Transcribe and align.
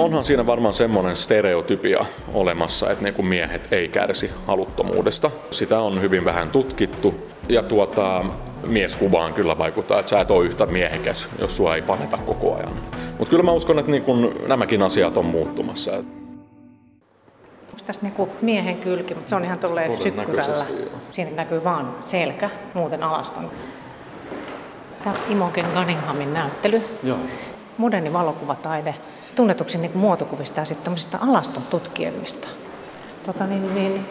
onhan 0.00 0.24
siinä 0.24 0.46
varmaan 0.46 0.74
semmoinen 0.74 1.16
stereotypia 1.16 2.04
olemassa, 2.34 2.90
että 2.90 3.04
niin 3.04 3.26
miehet 3.26 3.72
ei 3.72 3.88
kärsi 3.88 4.30
haluttomuudesta. 4.46 5.30
Sitä 5.50 5.80
on 5.80 6.00
hyvin 6.00 6.24
vähän 6.24 6.50
tutkittu 6.50 7.14
ja 7.48 7.62
tuota, 7.62 8.24
mieskuvaan 8.66 9.34
kyllä 9.34 9.58
vaikuttaa, 9.58 10.00
että 10.00 10.10
sä 10.10 10.20
et 10.20 10.30
ole 10.30 10.44
yhtä 10.44 10.66
miehekäs, 10.66 11.28
jos 11.38 11.56
sua 11.56 11.74
ei 11.74 11.82
paneta 11.82 12.16
koko 12.16 12.54
ajan. 12.54 12.72
Mutta 13.18 13.30
kyllä 13.30 13.42
mä 13.42 13.52
uskon, 13.52 13.78
että 13.78 13.90
niin 13.90 14.02
kun 14.02 14.34
nämäkin 14.46 14.82
asiat 14.82 15.16
on 15.16 15.26
muuttumassa. 15.26 15.92
Onko 15.92 17.82
tässä 17.86 18.02
niinku 18.02 18.28
miehen 18.40 18.76
kylki, 18.76 19.14
mutta 19.14 19.28
se 19.28 19.36
on 19.36 19.44
ihan 19.44 19.58
tolleen 19.58 19.98
sykkyrällä. 19.98 20.64
Siinä 21.10 21.30
näkyy 21.30 21.64
vaan 21.64 21.96
selkä, 22.02 22.50
muuten 22.74 23.02
alaston. 23.02 23.50
Tämä 25.04 25.16
on 25.16 25.32
Imogen 25.32 25.66
Gunninghamin 25.74 26.34
näyttely. 26.34 26.82
Joo. 27.02 27.18
Moderni 27.78 28.12
valokuvataide 28.12 28.94
tunnetuksi 29.34 29.78
niin 29.78 29.98
muotokuvista 29.98 30.60
ja 30.60 30.64
sitten 30.64 30.84
tämmöisistä 30.84 31.18
alaston 31.20 31.62
tutkielmista. 31.62 32.48
Tota, 33.26 33.46
niin, 33.46 33.74
niin, 33.74 34.04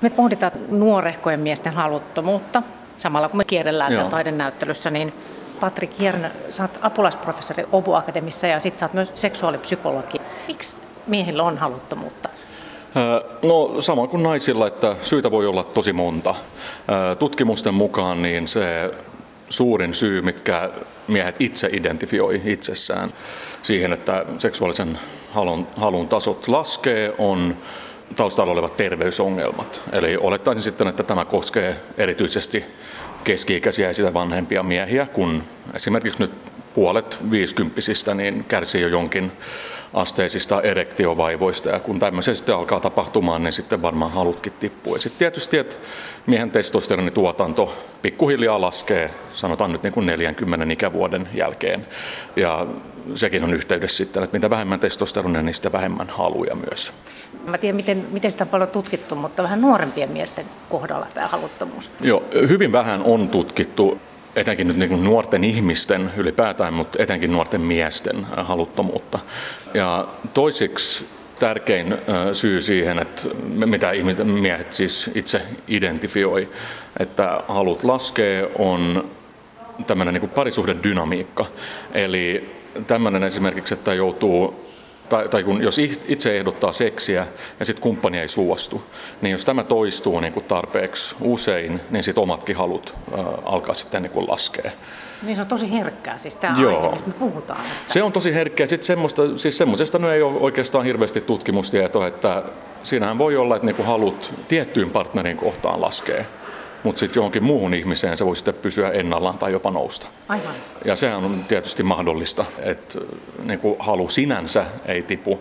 me 0.00 0.10
pohditaan 0.10 0.52
nuorehkojen 0.68 1.40
miesten 1.40 1.72
haluttomuutta, 1.72 2.62
samalla 2.96 3.28
kun 3.28 3.38
me 3.38 3.44
kierrellään 3.44 3.92
täällä 3.92 4.10
taidenäyttelyssä, 4.10 4.90
niin 4.90 5.12
Patrik 5.60 6.00
Järnä, 6.00 6.30
sä 6.50 6.62
oot 6.62 6.78
apulaisprofessori 6.82 7.64
Obu 7.72 7.94
Akademissa 7.94 8.46
ja 8.46 8.60
sitten 8.60 8.78
sä 8.78 8.86
oot 8.86 8.94
myös 8.94 9.12
seksuaalipsykologi. 9.14 10.20
Miksi 10.48 10.76
miehillä 11.06 11.42
on 11.42 11.58
haluttomuutta? 11.58 12.28
No 13.42 13.80
sama 13.80 14.06
kuin 14.06 14.22
naisilla, 14.22 14.66
että 14.66 14.96
syitä 15.02 15.30
voi 15.30 15.46
olla 15.46 15.64
tosi 15.64 15.92
monta. 15.92 16.34
Tutkimusten 17.18 17.74
mukaan 17.74 18.22
niin 18.22 18.48
se 18.48 18.94
suurin 19.50 19.94
syy, 19.94 20.22
mitkä 20.22 20.70
miehet 21.08 21.36
itse 21.38 21.68
identifioi 21.72 22.42
itsessään 22.44 23.10
siihen, 23.62 23.92
että 23.92 24.24
seksuaalisen 24.38 24.98
halun, 25.30 25.66
halun 25.76 26.08
tasot 26.08 26.48
laskee, 26.48 27.14
on 27.18 27.56
taustalla 28.16 28.52
olevat 28.52 28.76
terveysongelmat. 28.76 29.82
Eli 29.92 30.16
olettaisin 30.16 30.62
sitten, 30.62 30.88
että 30.88 31.02
tämä 31.02 31.24
koskee 31.24 31.76
erityisesti 31.98 32.64
keski-ikäisiä 33.24 33.88
ja 33.88 33.94
sitä 33.94 34.14
vanhempia 34.14 34.62
miehiä, 34.62 35.06
kun 35.06 35.42
esimerkiksi 35.74 36.22
nyt 36.22 36.32
puolet 36.74 37.30
viisikymppisistä 37.30 38.14
niin 38.14 38.44
kärsii 38.44 38.82
jo 38.82 38.88
jonkin 38.88 39.32
asteisista 39.94 40.62
erektiovaivoista 40.62 41.68
ja 41.68 41.78
kun 41.78 41.98
tämmöisiä 41.98 42.34
sitten 42.34 42.54
alkaa 42.54 42.80
tapahtumaan, 42.80 43.42
niin 43.42 43.52
sitten 43.52 43.82
varmaan 43.82 44.12
halutkin 44.12 44.52
tippuu. 44.60 44.94
Ja 44.94 45.00
sitten 45.00 45.18
tietysti, 45.18 45.58
että 45.58 45.76
miehen 46.26 46.50
testosteronituotanto 46.50 47.74
pikkuhiljaa 48.02 48.60
laskee, 48.60 49.10
sanotaan 49.34 49.72
nyt 49.72 49.82
niin 49.82 49.92
kuin 49.92 50.06
40 50.06 50.72
ikävuoden 50.72 51.28
jälkeen. 51.34 51.86
Ja 52.36 52.66
sekin 53.14 53.44
on 53.44 53.54
yhteydessä 53.54 53.96
sitten, 53.96 54.22
että 54.22 54.36
mitä 54.36 54.50
vähemmän 54.50 54.80
testosteronia, 54.80 55.42
niin 55.42 55.54
sitä 55.54 55.72
vähemmän 55.72 56.08
haluja 56.08 56.54
myös. 56.54 56.92
Mä 57.46 57.58
tiedän, 57.58 57.76
miten, 57.76 58.06
miten 58.10 58.30
sitä 58.30 58.44
on 58.44 58.48
paljon 58.48 58.68
tutkittu, 58.68 59.14
mutta 59.14 59.42
vähän 59.42 59.60
nuorempien 59.60 60.10
miesten 60.10 60.44
kohdalla 60.68 61.06
tämä 61.14 61.26
haluttomuus. 61.26 61.90
Joo, 62.00 62.24
hyvin 62.48 62.72
vähän 62.72 63.02
on 63.02 63.28
tutkittu 63.28 64.00
etenkin 64.40 64.68
nyt 64.68 64.76
niin 64.76 65.04
nuorten 65.04 65.44
ihmisten 65.44 66.10
ylipäätään, 66.16 66.74
mutta 66.74 67.02
etenkin 67.02 67.32
nuorten 67.32 67.60
miesten 67.60 68.26
haluttomuutta. 68.36 69.18
Ja 69.74 70.08
toiseksi 70.34 71.06
tärkein 71.38 71.96
syy 72.32 72.62
siihen, 72.62 72.98
että 72.98 73.22
mitä 73.66 73.92
miehet 74.24 74.72
siis 74.72 75.10
itse 75.14 75.42
identifioi, 75.68 76.48
että 77.00 77.40
halut 77.48 77.84
laskee, 77.84 78.50
on 78.58 79.10
tämmöinen 79.86 80.14
niin 80.14 80.28
parisuhdedynamiikka. 80.28 81.46
Eli 81.92 82.54
tämmöinen 82.86 83.24
esimerkiksi, 83.24 83.74
että 83.74 83.94
joutuu 83.94 84.67
tai, 85.08 85.28
tai 85.28 85.42
kun, 85.42 85.62
jos 85.62 85.78
itse 86.08 86.38
ehdottaa 86.38 86.72
seksiä 86.72 87.26
ja 87.60 87.66
sitten 87.66 87.82
kumppani 87.82 88.18
ei 88.18 88.28
suostu, 88.28 88.82
niin 89.22 89.32
jos 89.32 89.44
tämä 89.44 89.64
toistuu 89.64 90.20
niin 90.20 90.32
kuin 90.32 90.44
tarpeeksi 90.44 91.16
usein, 91.20 91.80
niin 91.90 92.04
sitten 92.04 92.22
omatkin 92.22 92.56
halut 92.56 92.94
äh, 93.18 93.24
alkaa 93.44 93.74
sitten 93.74 94.02
niin 94.02 94.10
kuin 94.10 94.28
laskea. 94.28 94.70
Niin 95.22 95.36
se 95.36 95.42
on 95.42 95.48
tosi 95.48 95.72
herkkää, 95.72 96.18
siis 96.18 96.36
tämä 96.36 96.60
Joo. 96.60 96.78
aihe, 96.78 96.92
mistä 96.92 97.08
me 97.08 97.14
puhutaan. 97.18 97.60
Että... 97.60 97.92
Se 97.92 98.02
on 98.02 98.12
tosi 98.12 98.34
herkkää. 98.34 98.66
Sitten 98.66 98.86
semmoista, 98.86 99.22
siis 99.36 99.58
semmoisesta 99.58 99.98
nyt 99.98 100.10
ei 100.10 100.22
ole 100.22 100.38
oikeastaan 100.40 100.84
hirveästi 100.84 101.20
tutkimustietoa, 101.20 102.06
että 102.06 102.42
siinähän 102.82 103.18
voi 103.18 103.36
olla, 103.36 103.56
että 103.56 103.66
niin 103.66 103.76
kuin 103.76 103.86
halut 103.86 104.34
tiettyyn 104.48 104.90
partnerin 104.90 105.36
kohtaan 105.36 105.80
laskee 105.80 106.26
mutta 106.82 106.98
sitten 106.98 107.20
johonkin 107.20 107.44
muuhun 107.44 107.74
ihmiseen 107.74 108.16
se 108.16 108.26
voi 108.26 108.36
sitten 108.36 108.54
pysyä 108.54 108.90
ennallaan 108.90 109.38
tai 109.38 109.52
jopa 109.52 109.70
nousta. 109.70 110.06
Aivan. 110.28 110.54
Ja 110.84 110.96
sehän 110.96 111.24
on 111.24 111.44
tietysti 111.48 111.82
mahdollista, 111.82 112.44
että 112.58 112.98
niin 113.44 113.60
kuin 113.60 113.76
halu 113.78 114.08
sinänsä 114.08 114.64
ei 114.86 115.02
tipu, 115.02 115.40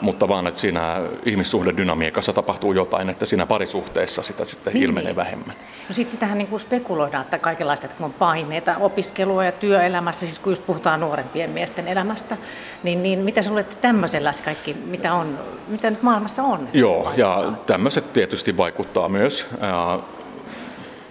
mutta 0.00 0.28
vaan, 0.28 0.46
että 0.46 0.60
siinä 0.60 0.96
ihmissuhdedynamiikassa 1.24 2.32
tapahtuu 2.32 2.72
jotain, 2.72 3.10
että 3.10 3.26
siinä 3.26 3.46
parisuhteessa 3.46 4.22
sitä 4.22 4.44
sitten 4.44 4.72
niin. 4.72 4.84
ilmenee 4.84 5.16
vähemmän. 5.16 5.56
No 5.88 5.94
sitten 5.94 6.12
sitähän 6.12 6.38
niin 6.38 6.48
kuin 6.48 6.60
spekuloidaan, 6.60 7.24
että 7.24 7.38
kaikenlaista, 7.38 7.86
että 7.86 7.96
kun 7.96 8.06
on 8.06 8.12
paineita 8.12 8.76
opiskelua 8.76 9.44
ja 9.44 9.52
työelämässä, 9.52 10.26
siis 10.26 10.38
kun 10.38 10.52
just 10.52 10.66
puhutaan 10.66 11.00
nuorempien 11.00 11.50
miesten 11.50 11.88
elämästä, 11.88 12.36
niin, 12.82 13.02
niin 13.02 13.18
mitä 13.18 13.42
sinulle 13.42 13.64
tämmöisellä 13.80 14.32
se 14.32 14.42
kaikki, 14.42 14.76
mitä, 14.84 15.14
on, 15.14 15.38
mitä 15.68 15.90
nyt 15.90 16.02
maailmassa 16.02 16.42
on? 16.42 16.68
Joo, 16.72 17.12
ja 17.16 17.52
tämmöiset 17.66 18.12
tietysti 18.12 18.56
vaikuttaa 18.56 19.08
myös 19.08 19.46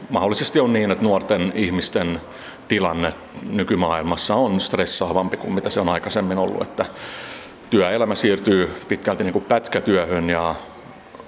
mahdollisesti 0.10 0.60
on 0.60 0.74
niin, 0.74 0.92
että 0.92 1.04
nuorten 1.04 1.52
ihmisten 1.56 2.22
tilanne 2.68 3.14
nykymaailmassa 3.50 4.36
on 4.36 4.62
stressaavampi 4.62 5.38
kuin 5.38 5.54
mitä 5.54 5.70
se 5.70 5.80
on 5.80 5.90
aikaisemmin 5.90 6.38
ollut, 6.38 6.62
että 6.62 6.86
työelämä 7.70 8.16
siirtyy 8.16 8.72
pitkälti 8.88 9.24
niin 9.24 9.34
kuin 9.34 9.46
pätkätyöhön 9.46 10.30
ja 10.30 10.56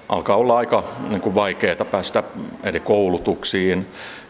alkaa 0.08 0.36
olla 0.36 0.58
aika 0.58 0.84
niin 1.08 1.20
kuin 1.20 1.34
vaikeaa 1.34 1.84
päästä 1.90 2.22
eri 2.62 2.80
koulutuksiin 2.80 3.86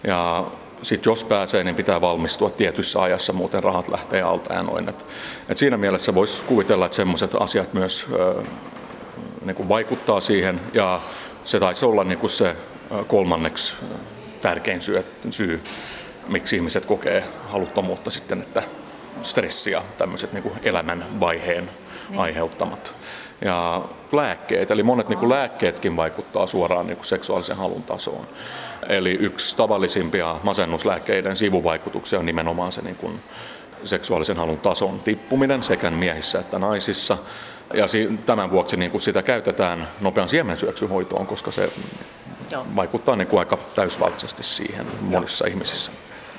ja 0.06 0.46
sitten 0.82 1.10
jos 1.10 1.24
pääsee, 1.24 1.64
niin 1.64 1.74
pitää 1.74 2.00
valmistua 2.00 2.50
tietyssä 2.50 3.02
ajassa, 3.02 3.32
muuten 3.32 3.62
rahat 3.62 3.88
lähtee 3.88 4.22
alta 4.22 4.54
ja 4.54 4.62
noin. 4.62 4.88
Et, 4.88 5.06
et 5.48 5.58
siinä 5.58 5.76
mielessä 5.76 6.14
voisi 6.14 6.42
kuvitella, 6.42 6.86
että 6.86 6.96
sellaiset 6.96 7.34
asiat 7.34 7.72
myös 7.72 8.06
ö, 8.12 8.42
niin 9.44 9.56
kuin 9.56 9.68
vaikuttaa 9.68 10.20
siihen 10.20 10.60
ja 10.74 11.00
se 11.44 11.60
taisi 11.60 11.84
olla 11.84 12.04
niin 12.04 12.18
kuin 12.18 12.30
se 12.30 12.56
kolmanneksi 13.06 13.74
tärkein 14.40 14.82
syy, 14.82 15.04
syy, 15.30 15.62
miksi 16.28 16.56
ihmiset 16.56 16.86
kokee 16.86 17.24
haluttomuutta 17.48 18.10
sitten, 18.10 18.40
että 18.40 18.62
stressi 19.22 19.70
ja 19.70 19.82
tämmöiset 19.98 20.32
niin 20.32 20.52
elämän 20.62 21.04
vaiheen 21.20 21.70
niin. 22.08 22.20
aiheuttamat. 22.20 22.94
Ja 23.40 23.84
lääkkeet, 24.12 24.70
eli 24.70 24.82
monet 24.82 25.08
niin 25.08 25.18
kuin 25.18 25.30
lääkkeetkin 25.30 25.96
vaikuttaa 25.96 26.46
suoraan 26.46 26.86
niin 26.86 26.96
kuin 26.96 27.06
seksuaalisen 27.06 27.56
halun 27.56 27.82
tasoon. 27.82 28.26
Eli 28.88 29.10
yksi 29.10 29.56
tavallisimpia 29.56 30.36
masennuslääkkeiden 30.42 31.36
sivuvaikutuksia 31.36 32.18
on 32.18 32.26
nimenomaan 32.26 32.72
se 32.72 32.82
niin 32.82 32.96
kuin 32.96 33.20
seksuaalisen 33.84 34.36
halun 34.36 34.60
tason 34.60 35.00
tippuminen 35.00 35.62
sekä 35.62 35.90
miehissä 35.90 36.38
että 36.38 36.58
naisissa. 36.58 37.18
Ja 37.74 37.86
tämän 38.26 38.50
vuoksi 38.50 38.76
niin 38.76 38.90
kuin 38.90 39.00
sitä 39.00 39.22
käytetään 39.22 39.88
nopean 40.00 40.28
siemensyöksyhoitoon, 40.28 41.26
koska 41.26 41.50
se 41.50 41.72
Joo. 42.50 42.66
vaikuttaa 42.76 43.16
niin 43.16 43.28
kuin 43.28 43.40
aika 43.40 43.58
täysvaltaisesti 43.74 44.42
siihen 44.42 44.86
monissa 45.00 45.46
Joo. 45.46 45.50
ihmisissä. 45.50 45.92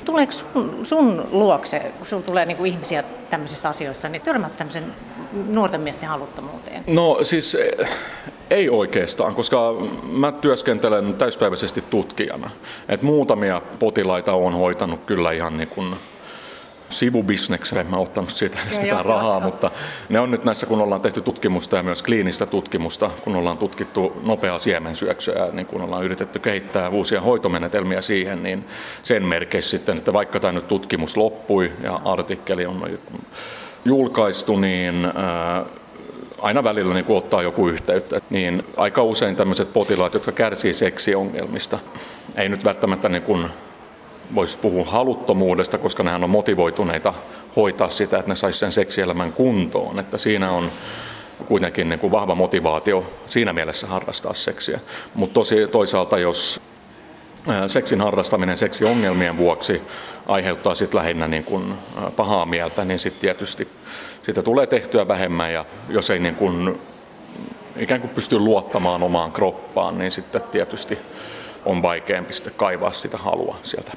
Tuleeko 0.05 0.31
sun, 0.31 0.79
sun 0.83 1.27
luokse, 1.31 1.79
kun 1.79 2.07
sulla 2.07 2.23
tulee 2.23 2.45
niin 2.45 2.57
kuin 2.57 2.71
ihmisiä 2.71 3.03
tämmöisissä 3.29 3.69
asioissa, 3.69 4.09
niin 4.09 4.21
törmäät 4.21 4.57
tämmöisen 4.57 4.83
nuorten 5.47 5.81
miesten 5.81 6.09
haluttomuuteen? 6.09 6.83
No 6.87 7.19
siis 7.21 7.55
eh, 7.55 7.89
ei 8.49 8.69
oikeastaan, 8.69 9.35
koska 9.35 9.75
mä 10.11 10.31
työskentelen 10.31 11.15
täyspäiväisesti 11.15 11.83
tutkijana. 11.89 12.49
Et 12.89 13.01
muutamia 13.01 13.61
potilaita 13.79 14.33
on 14.33 14.53
hoitanut 14.53 14.99
kyllä 15.05 15.31
ihan 15.31 15.57
niin 15.57 15.69
kuin 15.69 15.95
sivubisnekseen, 16.91 17.89
mä 17.89 17.97
ottanut 17.97 18.29
siitä 18.29 18.57
edes 18.63 18.79
mitään 18.79 19.05
joo, 19.05 19.15
rahaa, 19.15 19.33
joo, 19.33 19.39
mutta 19.39 19.71
ne 20.09 20.19
on 20.19 20.31
nyt 20.31 20.45
näissä, 20.45 20.65
kun 20.65 20.81
ollaan 20.81 21.01
tehty 21.01 21.21
tutkimusta 21.21 21.77
ja 21.77 21.83
myös 21.83 22.03
kliinistä 22.03 22.45
tutkimusta, 22.45 23.09
kun 23.23 23.35
ollaan 23.35 23.57
tutkittu 23.57 24.21
nopeaa 24.23 24.59
siemensyöksyä, 24.59 25.47
niin 25.51 25.65
kun 25.65 25.81
ollaan 25.81 26.03
yritetty 26.03 26.39
kehittää 26.39 26.89
uusia 26.89 27.21
hoitomenetelmiä 27.21 28.01
siihen, 28.01 28.43
niin 28.43 28.65
sen 29.03 29.23
merkeissä 29.25 29.71
sitten, 29.71 29.97
että 29.97 30.13
vaikka 30.13 30.39
tämä 30.39 30.51
nyt 30.51 30.67
tutkimus 30.67 31.17
loppui 31.17 31.71
ja 31.83 32.01
artikkeli 32.05 32.65
on 32.65 32.89
julkaistu, 33.85 34.57
niin 34.57 35.07
aina 36.41 36.63
välillä 36.63 36.93
niin 36.93 37.05
ottaa 37.07 37.41
joku 37.41 37.67
yhteyttä. 37.67 38.21
Niin 38.29 38.63
aika 38.77 39.03
usein 39.03 39.35
tämmöiset 39.35 39.73
potilaat, 39.73 40.13
jotka 40.13 40.31
kärsii 40.31 40.73
seksiongelmista, 40.73 41.79
ei 42.37 42.49
nyt 42.49 42.63
välttämättä 42.63 43.09
niin 43.09 43.23
kuin 43.23 43.47
voisi 44.35 44.57
puhua 44.57 44.85
haluttomuudesta, 44.85 45.77
koska 45.77 46.03
nehän 46.03 46.23
on 46.23 46.29
motivoituneita 46.29 47.13
hoitaa 47.55 47.89
sitä, 47.89 48.17
että 48.17 48.31
ne 48.31 48.35
saisi 48.35 48.59
sen 48.59 48.71
seksielämän 48.71 49.33
kuntoon. 49.33 49.99
Että 49.99 50.17
siinä 50.17 50.51
on 50.51 50.71
kuitenkin 51.47 51.89
niin 51.89 51.99
kuin 51.99 52.11
vahva 52.11 52.35
motivaatio 52.35 53.13
siinä 53.27 53.53
mielessä 53.53 53.87
harrastaa 53.87 54.33
seksiä. 54.33 54.79
Mutta 55.13 55.39
toisaalta, 55.71 56.19
jos 56.19 56.61
seksin 57.67 58.01
harrastaminen 58.01 58.57
seksiongelmien 58.57 59.37
vuoksi 59.37 59.81
aiheuttaa 60.27 60.75
sitten 60.75 60.97
lähinnä 60.97 61.27
niin 61.27 61.43
kuin 61.43 61.73
pahaa 62.15 62.45
mieltä, 62.45 62.85
niin 62.85 62.99
sitten 62.99 63.21
tietysti 63.21 63.67
sitä 64.21 64.43
tulee 64.43 64.67
tehtyä 64.67 65.07
vähemmän 65.07 65.53
ja 65.53 65.65
jos 65.89 66.09
ei 66.09 66.19
niin 66.19 66.35
kuin 66.35 66.81
ikään 67.75 68.01
kuin 68.01 68.11
pysty 68.11 68.39
luottamaan 68.39 69.03
omaan 69.03 69.31
kroppaan, 69.31 69.97
niin 69.97 70.11
sitten 70.11 70.41
tietysti 70.41 70.97
on 71.65 71.81
vaikeampi 71.81 72.33
sitten 72.33 72.53
kaivaa 72.57 72.91
sitä 72.91 73.17
halua 73.17 73.57
sieltä 73.63 73.91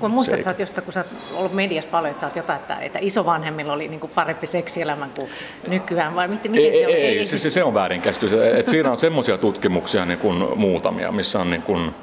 kun 0.00 0.10
muistat, 0.10 0.34
että 0.34 0.44
sä 0.44 0.50
oot 0.50 0.58
josta, 0.58 0.82
kun 0.82 0.92
sä 0.92 1.00
oot 1.00 1.38
ollut 1.38 1.52
mediassa 1.52 1.90
paljon, 1.90 2.10
että 2.10 2.20
sä 2.20 2.26
oot 2.26 2.36
jotain, 2.36 2.60
että, 2.60 2.76
että 2.76 2.98
isovanhemmilla 3.02 3.72
oli 3.72 3.88
niin 3.88 4.00
kuin 4.00 4.12
parempi 4.14 4.46
seksielämä 4.46 5.08
kuin 5.16 5.30
nykyään, 5.68 6.14
vai 6.14 6.28
miten, 6.28 6.50
miten 6.50 6.72
ei, 6.72 6.80
se 6.80 6.86
on? 6.86 6.94
Ei, 6.94 7.18
ei, 7.18 7.24
se, 7.24 7.50
se 7.50 7.64
on 7.64 7.74
väärinkäsitys. 7.74 8.32
että 8.32 8.70
siinä 8.70 8.90
on 8.90 8.98
semmoisia 8.98 9.38
tutkimuksia 9.38 10.04
niin 10.04 10.18
kuin 10.18 10.58
muutamia, 10.58 11.12
missä 11.12 11.40
on 11.40 11.50
niin 11.50 11.62
kuin, 11.62 11.94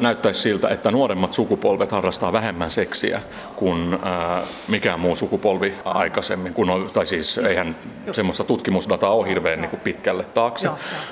näyttäisi 0.00 0.40
siltä, 0.40 0.68
että 0.68 0.90
nuoremmat 0.90 1.32
sukupolvet 1.32 1.92
harrastaa 1.92 2.32
vähemmän 2.32 2.70
seksiä 2.70 3.20
kuin 3.56 3.98
ää, 4.02 4.42
mikään 4.68 5.00
muu 5.00 5.16
sukupolvi 5.16 5.74
aikaisemmin, 5.84 6.54
kun 6.54 6.70
on, 6.70 6.90
tai 6.92 7.06
siis 7.06 7.38
eihän 7.38 7.76
semmoista 8.12 8.44
tutkimusdataa 8.44 9.14
ole 9.14 9.28
hirveän 9.28 9.60
niin 9.60 9.70
kuin 9.70 9.80
pitkälle 9.80 10.24
taakse, 10.24 10.68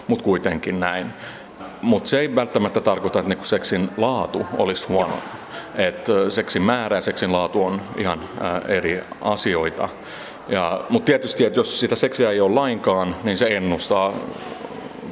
mutta 0.08 0.25
kuitenkin 0.25 0.81
näin. 0.81 1.06
Mutta 1.82 2.10
se 2.10 2.20
ei 2.20 2.34
välttämättä 2.34 2.81
tarkoita, 2.81 3.19
että 3.19 3.28
niinku 3.28 3.44
seksin 3.44 3.90
laatu 3.96 4.46
olisi 4.58 4.88
huono. 4.88 5.14
Et 5.74 6.06
seksin 6.28 6.62
määrä 6.62 6.96
ja 6.96 7.00
seksin 7.00 7.32
laatu 7.32 7.64
on 7.64 7.82
ihan 7.96 8.20
eri 8.69 9.04
asioita. 9.20 9.88
Ja, 10.48 10.84
mutta 10.88 11.06
tietysti, 11.06 11.44
että 11.44 11.60
jos 11.60 11.80
sitä 11.80 11.96
seksiä 11.96 12.30
ei 12.30 12.40
ole 12.40 12.54
lainkaan, 12.54 13.16
niin 13.24 13.38
se 13.38 13.56
ennustaa 13.56 14.12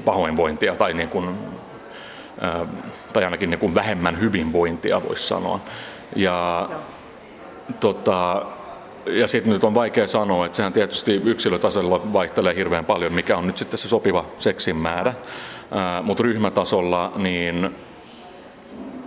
pahoinvointia 0.04 0.76
tai, 0.76 0.94
niin 0.94 1.08
kuin, 1.08 1.34
tai 3.12 3.24
ainakin 3.24 3.50
niin 3.50 3.60
kuin 3.60 3.74
vähemmän 3.74 4.20
hyvinvointia, 4.20 5.02
voisi 5.08 5.28
sanoa. 5.28 5.60
Ja, 6.16 6.68
tota, 7.80 8.46
ja 9.06 9.28
sitten 9.28 9.52
nyt 9.52 9.64
on 9.64 9.74
vaikea 9.74 10.06
sanoa, 10.06 10.46
että 10.46 10.56
sehän 10.56 10.72
tietysti 10.72 11.20
yksilötasolla 11.24 12.12
vaihtelee 12.12 12.54
hirveän 12.54 12.84
paljon, 12.84 13.12
mikä 13.12 13.36
on 13.36 13.46
nyt 13.46 13.56
sitten 13.56 13.78
se 13.78 13.88
sopiva 13.88 14.24
seksin 14.38 14.76
määrä. 14.76 15.14
Mutta 16.02 16.22
ryhmätasolla 16.22 17.12
niin 17.16 17.74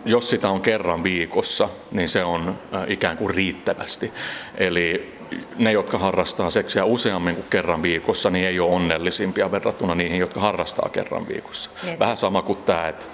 jos 0.06 0.30
sitä 0.30 0.50
on 0.50 0.62
kerran 0.62 1.04
viikossa, 1.04 1.70
niin 1.92 2.10
se 2.10 2.24
on 2.24 2.60
ikään 2.88 3.18
kuin 3.18 3.36
riittävästi. 3.36 4.12
Eli 4.58 5.14
ne, 5.58 5.72
jotka 5.72 5.98
harrastaa 5.98 6.50
seksiä 6.50 6.86
useammin 6.86 7.36
kuin 7.36 7.46
kerran 7.50 7.82
viikossa, 7.82 8.30
niin 8.30 8.48
ei 8.48 8.60
ole 8.60 8.76
onnellisimpia 8.76 9.52
verrattuna 9.52 9.96
niihin, 9.96 10.20
jotka 10.20 10.40
harrastaa 10.40 10.90
kerran 10.90 11.28
viikossa. 11.28 11.70
Niin. 11.84 12.00
Vähän 12.00 12.18
sama 12.18 12.42
kuin 12.42 12.60
tämä, 12.60 12.88
että 12.88 13.06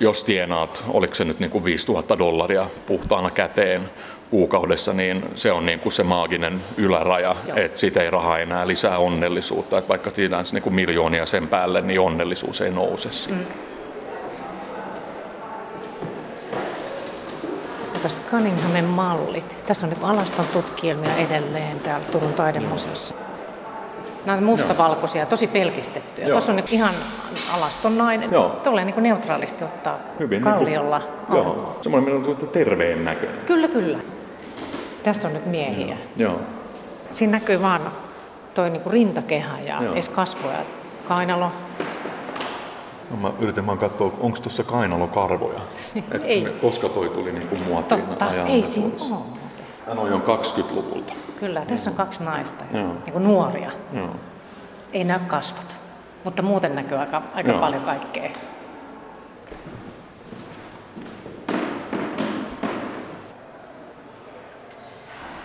jos 0.00 0.24
tienaat, 0.24 0.84
oliko 0.88 1.14
se 1.14 1.24
nyt 1.24 1.40
niin 1.40 1.50
kuin 1.50 1.64
5000 1.64 2.18
dollaria 2.18 2.66
puhtaana 2.86 3.30
käteen 3.30 3.90
kuukaudessa, 4.30 4.92
niin 4.92 5.24
se 5.34 5.52
on 5.52 5.66
niin 5.66 5.80
kuin 5.80 5.92
se 5.92 6.02
maaginen 6.02 6.60
yläraja, 6.76 7.36
Joo. 7.46 7.56
että 7.56 7.80
siitä 7.80 8.02
ei 8.02 8.10
raha 8.10 8.38
enää 8.38 8.66
lisää 8.66 8.98
onnellisuutta. 8.98 9.78
Että 9.78 9.88
vaikka 9.88 10.10
siinä 10.10 10.42
niin 10.52 10.62
kuin 10.62 10.74
miljoonia 10.74 11.26
sen 11.26 11.48
päälle, 11.48 11.80
niin 11.80 12.00
onnellisuus 12.00 12.60
ei 12.60 12.70
nouse 12.70 13.10
siitä. 13.10 13.38
Mm. 13.38 13.71
Tästä 18.02 18.30
Cunninghamin 18.30 18.84
mallit. 18.84 19.64
Tässä 19.66 19.86
on 19.86 19.92
niin 19.92 20.04
alaston 20.04 20.46
tutkielmia 20.52 21.16
edelleen 21.16 21.80
täällä 21.80 22.06
Turun 22.12 22.32
taidemuseossa. 22.34 23.14
Nämä 24.26 24.38
on 24.38 24.44
mustavalkoisia, 24.44 25.26
tosi 25.26 25.46
pelkistettyjä. 25.46 26.28
Joo. 26.28 26.34
Tuossa 26.34 26.52
on 26.52 26.56
niin 26.56 26.66
ihan 26.70 26.94
alaston 27.54 27.98
nainen. 27.98 28.30
Tulee 28.64 28.84
niin 28.84 29.02
neutraalisti 29.02 29.64
ottaa 29.64 29.98
Hyvin 30.18 30.42
niinku- 30.42 30.58
kalliolla. 30.58 30.98
Niin 30.98 31.36
joo, 31.36 31.78
semmoinen 31.82 32.36
terveen 32.52 33.04
näköinen. 33.04 33.40
Kyllä, 33.46 33.68
kyllä. 33.68 33.98
Tässä 35.02 35.28
on 35.28 35.34
nyt 35.34 35.46
miehiä. 35.46 35.96
Joo. 36.16 36.40
Siinä 37.10 37.32
näkyy 37.32 37.62
vaan 37.62 37.80
toi 38.54 38.70
niin 38.70 38.82
rintakehä 38.86 39.58
ja 39.66 39.80
edes 39.92 40.08
kasvoja. 40.08 40.58
Kainalo, 41.08 41.52
No 43.12 43.18
mä 43.18 43.32
yritin 43.38 43.66
vaan 43.66 43.78
katsoa, 43.78 44.12
onko 44.20 44.38
tuossa 44.38 44.64
kainalokarvoja. 44.64 45.60
ei. 46.24 46.46
Koska 46.60 46.88
toi 46.88 47.08
tuli 47.08 47.32
niin 47.32 47.48
kuin 47.48 47.62
muotiin 47.62 48.02
Totta, 48.02 48.46
ei 48.46 48.64
siinä 48.64 48.94
ole. 49.10 49.20
Tämä 49.86 50.00
on 50.00 50.22
20-luvulta. 50.22 51.12
Kyllä, 51.40 51.64
tässä 51.64 51.90
on 51.90 51.96
kaksi 51.96 52.24
naista, 52.24 52.64
Joo. 52.72 52.82
niin 52.82 53.12
kuin 53.12 53.24
nuoria. 53.24 53.70
Joo. 53.92 54.16
Ei 54.92 55.04
näy 55.04 55.18
kasvot, 55.26 55.76
mutta 56.24 56.42
muuten 56.42 56.74
näkyy 56.74 56.98
aika, 56.98 57.22
aika 57.34 57.52
paljon 57.52 57.82
kaikkea. 57.82 58.30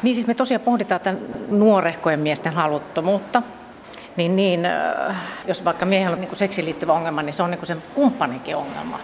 Niin 0.04 0.16
siis 0.16 0.28
me 0.28 0.34
tosiaan 0.34 0.62
pohditaan 0.62 1.02
tämän 1.02 1.20
nuorehkojen 1.50 2.20
miesten 2.20 2.54
haluttomuutta 2.54 3.44
niin, 4.18 4.36
niin 4.36 4.68
jos 5.48 5.66
vaikka 5.66 5.86
miehellä 5.86 6.16
on 6.16 6.22
niin 6.22 6.30
kuin 6.30 6.38
seksiin 6.38 6.66
liittyvä 6.66 6.94
ongelma, 6.94 7.24
niin 7.24 7.34
se 7.34 7.44
on 7.44 7.52
niin 7.52 7.60
kuin 7.60 7.68
sen 7.68 7.84
kumppaninkin 7.96 8.56
ongelma. 8.56 9.00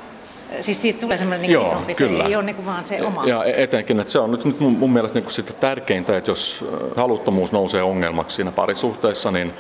Siis 0.62 0.82
siitä 0.82 1.00
tulee 1.00 1.18
semmoinen 1.18 1.42
niin 1.42 1.52
Joo, 1.52 1.68
isompi, 1.68 1.96
kyllä. 1.96 2.24
se 2.24 2.30
ei 2.30 2.36
ole 2.36 2.44
niin 2.44 2.56
kuin 2.56 2.66
vaan 2.66 2.84
se 2.84 3.02
oma. 3.02 3.26
Ja 3.26 3.44
etenkin, 3.44 4.00
että 4.00 4.14
se 4.14 4.20
on 4.20 4.32
nyt, 4.32 4.46
nyt 4.46 4.60
mun, 4.60 4.72
mun 4.72 4.94
mielestä 4.94 5.16
niin 5.16 5.24
kuin 5.24 5.34
sitä 5.34 5.54
tärkeintä, 5.54 6.18
että 6.18 6.32
jos 6.32 6.66
haluttomuus 6.96 7.52
nousee 7.52 7.84
ongelmaksi 7.84 8.36
siinä 8.36 8.52
parisuhteessa, 8.52 9.32
niin 9.32 9.54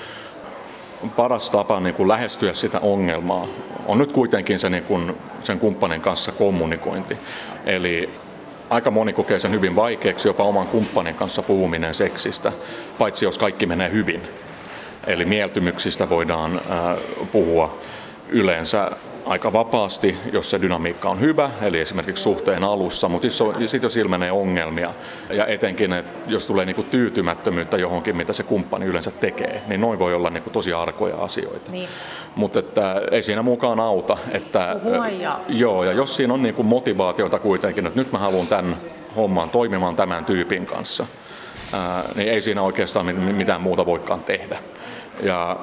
paras 1.15 1.49
tapa 1.49 1.79
niin 1.79 1.95
kuin 1.95 2.09
lähestyä 2.09 2.53
sitä 2.53 2.79
ongelmaa 2.79 3.47
on 3.87 3.97
nyt 3.97 4.11
kuitenkin 4.11 4.59
se, 4.59 4.69
niin 4.69 4.83
kuin, 4.83 5.17
sen 5.43 5.59
kumppanin 5.59 6.01
kanssa 6.01 6.31
kommunikointi. 6.31 7.17
Eli 7.65 8.09
aika 8.69 8.91
moni 8.91 9.13
kokee 9.13 9.39
sen 9.39 9.51
hyvin 9.51 9.75
vaikeaksi 9.75 10.27
jopa 10.27 10.43
oman 10.43 10.67
kumppanin 10.67 11.15
kanssa 11.15 11.41
puhuminen 11.41 11.93
seksistä, 11.93 12.51
paitsi 12.97 13.25
jos 13.25 13.37
kaikki 13.37 13.65
menee 13.65 13.91
hyvin. 13.91 14.21
Eli 15.07 15.25
mieltymyksistä 15.25 16.09
voidaan 16.09 16.61
puhua 17.31 17.77
yleensä 18.29 18.91
aika 19.25 19.53
vapaasti, 19.53 20.17
jos 20.31 20.49
se 20.49 20.61
dynamiikka 20.61 21.09
on 21.09 21.19
hyvä, 21.19 21.51
eli 21.61 21.79
esimerkiksi 21.79 22.23
suhteen 22.23 22.63
alussa, 22.63 23.09
mutta 23.09 23.27
sitten 23.29 23.85
jos 23.85 23.97
ilmenee 23.97 24.31
ongelmia, 24.31 24.93
ja 25.29 25.45
etenkin, 25.45 25.93
että 25.93 26.31
jos 26.31 26.47
tulee 26.47 26.65
niinku 26.65 26.83
tyytymättömyyttä 26.83 27.77
johonkin, 27.77 28.17
mitä 28.17 28.33
se 28.33 28.43
kumppani 28.43 28.85
yleensä 28.85 29.11
tekee, 29.11 29.61
niin 29.67 29.81
noin 29.81 29.99
voi 29.99 30.13
olla 30.13 30.29
niinku 30.29 30.49
tosi 30.49 30.73
arkoja 30.73 31.15
asioita. 31.15 31.71
Niin. 31.71 31.89
Mutta 32.35 32.59
että 32.59 33.01
ei 33.11 33.23
siinä 33.23 33.41
mukaan 33.41 33.79
auta. 33.79 34.17
Että, 34.31 34.75
ja... 35.19 35.39
Joo, 35.47 35.83
ja 35.83 35.93
jos 35.93 36.15
siinä 36.15 36.33
on 36.33 36.43
niinku 36.43 36.63
motivaatiota 36.63 37.39
kuitenkin, 37.39 37.87
että 37.87 37.99
nyt 37.99 38.11
mä 38.11 38.19
haluan 38.19 38.47
tämän 38.47 38.77
homman 39.15 39.49
toimimaan 39.49 39.95
tämän 39.95 40.25
tyypin 40.25 40.65
kanssa, 40.65 41.05
ää, 41.73 42.03
niin 42.15 42.29
ei 42.29 42.41
siinä 42.41 42.61
oikeastaan 42.61 43.05
mitään 43.15 43.61
muuta 43.61 43.85
voikaan 43.85 44.23
tehdä. 44.23 44.59
Ja 45.21 45.57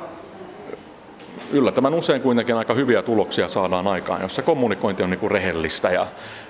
yllättävän 1.53 1.95
usein 1.95 2.23
kuitenkin 2.23 2.57
aika 2.57 2.75
hyviä 2.75 3.03
tuloksia 3.03 3.49
saadaan 3.49 3.87
aikaan, 3.87 4.23
jossa 4.23 4.43
kommunikointi 4.43 5.03
on 5.03 5.11
niin 5.11 5.31
rehellistä 5.31 5.91
ja, 5.91 6.07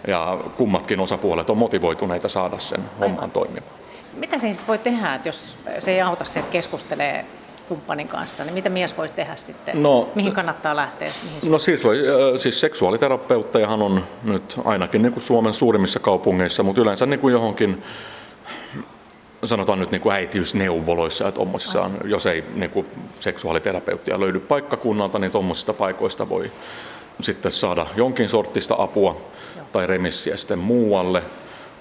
ja 0.07 0.39
kummatkin 0.57 1.01
osapuolet 1.01 1.51
on 1.51 1.59
motivoituneita 1.59 2.29
saada 2.29 2.59
sen 2.59 2.81
homman 3.01 3.31
toimimaan. 3.31 3.73
Mitä 4.15 4.39
se 4.39 4.53
sitten 4.53 4.69
voi 4.69 4.79
tehdä, 4.79 5.15
että 5.15 5.29
jos 5.29 5.59
se 5.79 5.91
ei 5.91 6.01
auta 6.01 6.25
se, 6.25 6.41
että 6.41 6.53
keskustelee 6.53 7.25
kumppanin 7.69 8.09
kanssa, 8.09 8.45
niin 8.45 8.55
mitä 8.55 8.69
mies 8.69 8.97
voisi 8.97 9.15
tehdä 9.15 9.37
sitten? 9.37 9.83
No, 9.83 10.09
Mihin 10.15 10.33
kannattaa 10.33 10.77
lähteä? 10.77 11.09
Mihin 11.25 11.53
no 11.53 11.59
siis, 11.59 11.85
voi, 11.85 11.99
siis 12.39 12.61
seksuaaliterapeuttejahan 12.61 13.83
on 13.83 14.05
nyt 14.23 14.61
ainakin 14.65 15.03
niin 15.03 15.13
kuin 15.13 15.23
Suomen 15.23 15.55
suurimmissa 15.55 16.01
kaupungeissa, 16.01 16.63
mutta 16.63 16.81
yleensä 16.81 17.07
niin 17.07 17.21
kuin 17.21 17.33
johonkin 17.33 17.83
sanotaan 19.45 19.79
nyt 19.79 19.91
niin 19.91 20.01
kuin 20.01 20.15
äitiysneuvoloissa 20.15 21.25
ja 21.25 21.33
tuommoisissa, 21.33 21.83
on, 21.83 21.99
jos 22.05 22.27
ei 22.27 22.45
niin 22.55 22.71
kuin 22.71 22.87
seksuaaliterapeuttia 23.21 24.21
löydy 24.21 24.41
paikkakunnalta, 24.41 25.19
niin 25.19 25.33
tuommoisista 25.33 25.73
paikoista 25.73 26.29
voi 26.29 26.53
sitten 27.21 27.53
saada 27.53 27.87
jonkin 27.97 28.29
sortista 28.29 28.75
apua 28.79 29.21
tai 29.73 29.87
remissiä 29.87 30.37
sitten 30.37 30.59
muualle. 30.59 31.23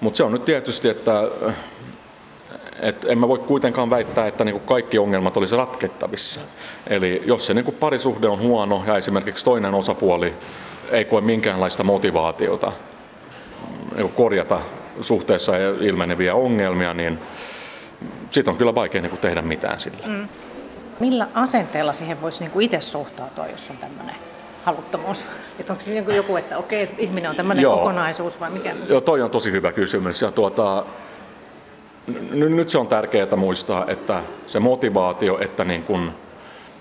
Mutta 0.00 0.16
se 0.16 0.24
on 0.24 0.32
nyt 0.32 0.44
tietysti, 0.44 0.88
että 0.88 1.22
et 2.80 3.04
en 3.04 3.18
mä 3.18 3.28
voi 3.28 3.38
kuitenkaan 3.38 3.90
väittää, 3.90 4.26
että 4.26 4.44
niinku 4.44 4.60
kaikki 4.60 4.98
ongelmat 4.98 5.36
olisi 5.36 5.56
ratkettavissa. 5.56 6.40
Eli 6.86 7.22
jos 7.26 7.46
se 7.46 7.54
niinku 7.54 7.72
parisuhde 7.72 8.28
on 8.28 8.40
huono 8.40 8.82
ja 8.86 8.96
esimerkiksi 8.96 9.44
toinen 9.44 9.74
osapuoli 9.74 10.34
ei 10.90 11.04
koe 11.04 11.20
minkäänlaista 11.20 11.84
motivaatiota 11.84 12.72
niinku 13.94 14.12
korjata 14.12 14.60
suhteessa 15.00 15.52
ilmeneviä 15.80 16.34
ongelmia, 16.34 16.94
niin 16.94 17.18
siitä 18.30 18.50
on 18.50 18.56
kyllä 18.56 18.74
vaikea 18.74 19.00
niin 19.02 19.10
kuin 19.10 19.20
tehdä 19.20 19.42
mitään 19.42 19.80
sillä. 19.80 20.06
Mm. 20.06 20.28
Millä 21.00 21.28
asenteella 21.34 21.92
siihen 21.92 22.22
voisi 22.22 22.40
niin 22.40 22.50
kuin 22.50 22.64
itse 22.64 22.80
suhtautua, 22.80 23.46
jos 23.46 23.70
on 23.70 23.76
tämmöinen 23.76 24.14
haluttomuus? 24.64 25.24
Että 25.58 25.72
onko 25.72 25.82
siinä 25.82 26.14
joku, 26.14 26.36
että 26.36 26.58
okei, 26.58 26.82
että 26.82 26.96
ihminen 26.98 27.30
on 27.30 27.36
tämmöinen 27.36 27.62
Joo. 27.62 27.76
kokonaisuus 27.76 28.40
vai 28.40 28.50
mikä? 28.50 28.74
Joo, 28.88 29.00
toi 29.00 29.22
on 29.22 29.30
tosi 29.30 29.52
hyvä 29.52 29.72
kysymys. 29.72 30.22
Ja 30.22 30.30
tuota, 30.30 30.84
n- 32.08 32.56
nyt 32.56 32.70
se 32.70 32.78
on 32.78 32.86
tärkeää 32.86 33.36
muistaa, 33.36 33.84
että 33.88 34.22
se 34.46 34.60
motivaatio, 34.60 35.38
että 35.40 35.64
niin 35.64 35.82
kuin 35.82 36.10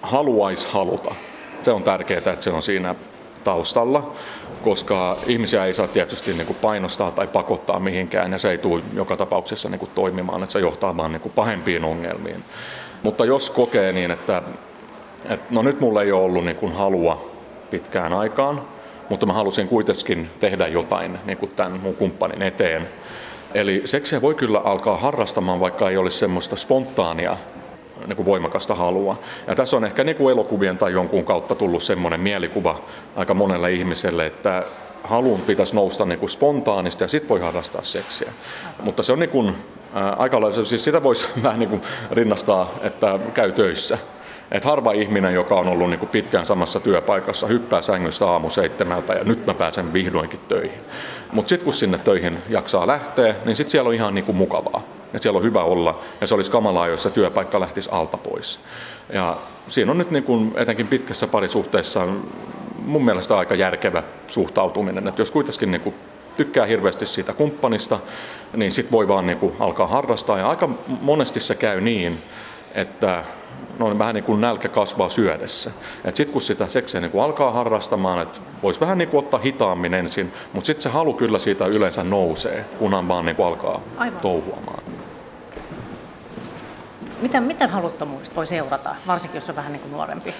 haluaisi 0.02 0.70
haluta, 0.72 1.16
se 1.64 1.72
on 1.72 1.84
tärkeää, 1.84 2.18
että 2.18 2.44
se 2.44 2.50
on 2.50 2.62
siinä 2.62 2.96
taustalla, 3.44 4.12
koska 4.64 5.18
ihmisiä 5.28 5.66
ei 5.66 5.74
saa 5.74 5.88
tietysti 5.88 6.34
niin 6.34 6.48
kuin 6.48 6.58
painostaa 6.62 7.12
tai 7.12 7.28
pakottaa 7.28 7.80
mihinkään 7.80 8.32
ja 8.32 8.38
se 8.38 8.52
ei 8.52 8.58
tule 8.58 8.84
joka 8.94 9.18
tapauksessa 9.18 9.70
niin 9.70 9.80
kuin 9.80 9.92
toimimaan, 9.96 10.44
että 10.44 10.54
se 10.54 10.60
johtaa 10.60 10.98
vaan 10.98 11.12
niin 11.12 11.22
kuin 11.22 11.34
pahempiin 11.36 11.84
ongelmiin. 11.84 12.44
Mutta 13.04 13.26
jos 13.26 13.50
kokee 13.50 13.92
niin, 13.92 14.12
että, 14.12 14.42
että 15.30 15.46
no 15.50 15.62
nyt 15.62 15.80
mulla 15.80 16.02
ei 16.02 16.12
ole 16.12 16.24
ollut 16.24 16.46
niin 16.46 16.58
kuin 16.58 16.74
halua 16.74 17.32
pitkään 17.72 18.14
aikaan, 18.14 18.62
mutta 19.10 19.26
mä 19.26 19.34
halusin 19.34 19.68
kuitenkin 19.68 20.30
tehdä 20.40 20.68
jotain 20.68 21.20
niin 21.26 21.38
kuin 21.38 21.52
tämän 21.56 21.80
mun 21.80 21.96
kumppanin 21.96 22.42
eteen. 22.42 22.90
Eli 23.54 23.82
seksiä 23.86 24.22
voi 24.22 24.36
kyllä 24.36 24.60
alkaa 24.60 24.98
harrastamaan, 24.98 25.60
vaikka 25.60 25.90
ei 25.90 25.98
olisi 25.98 26.18
semmoista 26.18 26.56
spontaania 26.56 27.38
niin 28.08 28.16
kuin 28.16 28.26
voimakasta 28.26 28.76
halua. 28.76 29.20
Ja 29.48 29.56
tässä 29.56 29.78
on 29.78 29.86
ehkä 29.86 30.04
niin 30.04 30.16
kuin 30.16 30.34
elokuvien 30.34 30.78
tai 30.78 30.92
jonkun 30.92 31.26
kautta 31.26 31.56
tullut 31.56 31.84
semmoinen 31.84 32.20
mielikuva 32.20 32.82
aika 33.16 33.34
monelle 33.34 33.74
ihmiselle, 33.74 34.26
että 34.26 34.64
halun 35.04 35.42
pitäisi 35.42 35.76
nousta 35.76 36.06
niin 36.06 36.20
kuin 36.20 36.30
spontaanisti 36.30 37.04
ja 37.04 37.08
sitten 37.08 37.30
voi 37.30 37.40
harrastaa 37.40 37.84
seksiä. 37.84 38.32
Mutta 38.84 39.04
se 39.04 39.14
on 39.14 39.20
niin 39.20 39.30
kuin, 39.30 39.56
ää, 39.94 40.14
aika 40.14 40.42
lailla, 40.42 40.64
siis 40.66 40.84
sitä 40.84 41.04
voisi 41.04 41.28
vähän 41.44 41.60
niin 41.60 41.70
kuin 41.70 41.82
rinnastaa, 42.12 42.72
että 42.82 43.20
käy 43.34 43.52
töissä. 43.52 43.98
Et 44.52 44.66
harva 44.66 44.92
ihminen, 44.92 45.34
joka 45.34 45.56
on 45.56 45.68
ollut 45.68 45.90
niin 45.90 46.00
kuin 46.00 46.10
pitkään 46.10 46.46
samassa 46.46 46.80
työpaikassa, 46.80 47.48
hyppää 47.48 47.82
sängystä 47.82 48.28
aamu 48.28 48.50
seitsemältä 48.50 49.14
ja 49.14 49.24
nyt 49.24 49.46
mä 49.46 49.54
pääsen 49.54 49.94
vihdoinkin 49.94 50.40
töihin. 50.48 50.80
Mutta 51.32 51.50
sitten 51.50 51.64
kun 51.64 51.74
sinne 51.74 51.98
töihin 51.98 52.38
jaksaa 52.50 52.88
lähteä, 52.88 53.36
niin 53.46 53.56
sitten 53.56 53.72
siellä 53.72 53.88
on 53.88 53.94
ihan 53.94 54.16
niin 54.16 54.26
kuin 54.26 54.38
mukavaa. 54.38 54.82
Ja 55.14 55.20
siellä 55.20 55.38
on 55.38 55.44
hyvä 55.44 55.64
olla 55.64 56.00
ja 56.22 56.28
se 56.28 56.36
olisi 56.36 56.52
kamalaa, 56.52 56.88
jos 56.88 57.04
se 57.04 57.10
työpaikka 57.10 57.60
lähtisi 57.60 57.90
alta 57.92 58.18
pois. 58.18 58.60
Ja 59.14 59.38
siinä 59.68 59.92
on 59.92 59.98
nyt 59.98 60.12
niin 60.12 60.24
kuin, 60.24 60.54
etenkin 60.56 60.88
pitkässä 60.88 61.28
parisuhteessa 61.28 62.08
mun 62.86 63.06
mielestä 63.06 63.38
aika 63.38 63.56
järkevä 63.56 64.04
suhtautuminen. 64.28 65.08
Että 65.08 65.22
jos 65.22 65.32
kuitenkin 65.32 65.72
niin 65.72 65.82
kuin 65.82 65.96
tykkää 66.38 66.66
hirveästi 66.66 67.06
siitä 67.06 67.34
kumppanista, 67.34 68.00
niin 68.56 68.72
sitten 68.72 68.92
voi 68.92 69.08
vaan 69.08 69.28
niin 69.28 69.38
kuin 69.40 69.54
alkaa 69.60 69.88
harrastaa. 69.88 70.38
Ja 70.38 70.50
aika 70.50 70.70
monesti 71.02 71.40
se 71.40 71.56
käy 71.56 71.82
niin, 71.82 72.22
että 72.76 73.24
no, 73.80 74.00
vähän 74.00 74.16
niin 74.16 74.24
kuin 74.24 74.42
nälkä 74.42 74.70
kasvaa 74.70 75.10
syödessä. 75.10 75.72
Sitten 76.06 76.34
kun 76.34 76.42
sitä 76.42 76.68
seksiä 76.68 77.02
niin 77.02 77.12
kuin 77.12 77.24
alkaa 77.24 77.52
harrastamaan, 77.52 78.22
että 78.22 78.40
voisi 78.64 78.80
vähän 78.80 78.98
niin 78.98 79.10
kuin 79.10 79.20
ottaa 79.20 79.40
hitaammin 79.40 79.94
ensin, 79.94 80.34
mutta 80.54 80.68
sitten 80.68 80.84
se 80.84 80.90
halu 80.90 81.14
kyllä 81.14 81.40
siitä 81.40 81.66
yleensä 81.66 82.04
nousee, 82.04 82.66
kunhan 82.80 83.08
vaan 83.08 83.26
niin 83.26 83.36
kuin 83.36 83.48
alkaa 83.48 83.82
Aivan. 83.98 84.20
touhuamaan. 84.20 84.84
Mitä, 87.22 87.42
mitä 87.42 87.68
haluttomuudesta 87.68 88.36
voi 88.36 88.48
seurata, 88.48 88.96
varsinkin 89.08 89.38
jos 89.38 89.50
on 89.50 89.56
vähän 89.56 89.72
niin 89.72 89.82
kuin 89.82 89.92
nuorempi? 89.92 90.34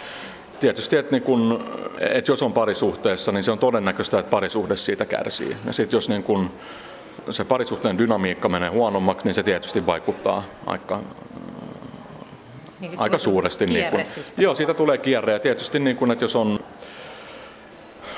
Tietysti, 0.60 0.98
että, 0.98 1.12
niin 1.12 1.24
kun, 1.24 1.66
että 2.00 2.32
jos 2.32 2.44
on 2.44 2.54
parisuhteessa, 2.54 3.32
niin 3.32 3.44
se 3.44 3.52
on 3.52 3.60
todennäköistä, 3.60 4.20
että 4.20 4.30
parisuhde 4.30 4.78
siitä 4.78 5.06
kärsii. 5.06 5.58
Ja 5.66 5.74
sitten 5.74 5.98
jos 5.98 6.10
niin 6.10 6.24
kun 6.24 6.52
se 7.30 7.46
parisuhteen 7.46 7.98
dynamiikka 7.98 8.50
menee 8.50 8.70
huonommaksi, 8.70 9.26
niin 9.26 9.34
se 9.34 9.44
tietysti 9.44 9.86
vaikuttaa 9.86 10.44
aika 10.66 11.00
niin 12.80 12.92
aika 12.98 13.18
suuresti. 13.18 13.66
Niin 13.66 13.92
kun, 13.92 14.00
joo, 14.38 14.56
siitä 14.56 14.74
tulee 14.74 14.98
kierre 14.98 15.34
ja 15.34 15.40
tietysti 15.40 15.80
niin 15.80 15.98
kun, 15.98 16.12
että 16.12 16.24
jos 16.24 16.36
on 16.36 16.60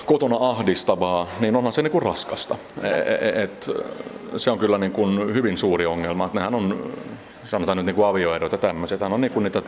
kotona 0.06 0.38
ahdistavaa, 0.40 1.28
niin 1.40 1.56
onhan 1.56 1.74
se 1.74 1.82
niin 1.82 1.92
kuin 1.92 2.02
raskasta. 2.02 2.56
E, 2.84 2.88
e, 2.88 3.30
e, 3.30 3.44
et, 3.44 3.70
se 4.38 4.52
on 4.52 4.60
kyllä 4.60 4.78
niin 4.78 4.92
kuin 4.92 5.34
hyvin 5.34 5.58
suuri 5.58 5.86
ongelma. 5.86 6.26
Et 6.26 6.34
nehän 6.34 6.56
on, 6.56 6.94
sanotaan 7.46 7.78
nyt 7.78 7.86
niin 7.86 7.96
kuin 7.96 8.08
avioerot 8.08 8.52
ja 8.52 8.58
tämmöiset, 8.58 9.02
on 9.02 9.22
niin 9.22 9.32
kuin 9.32 9.44
niitä 9.44 9.62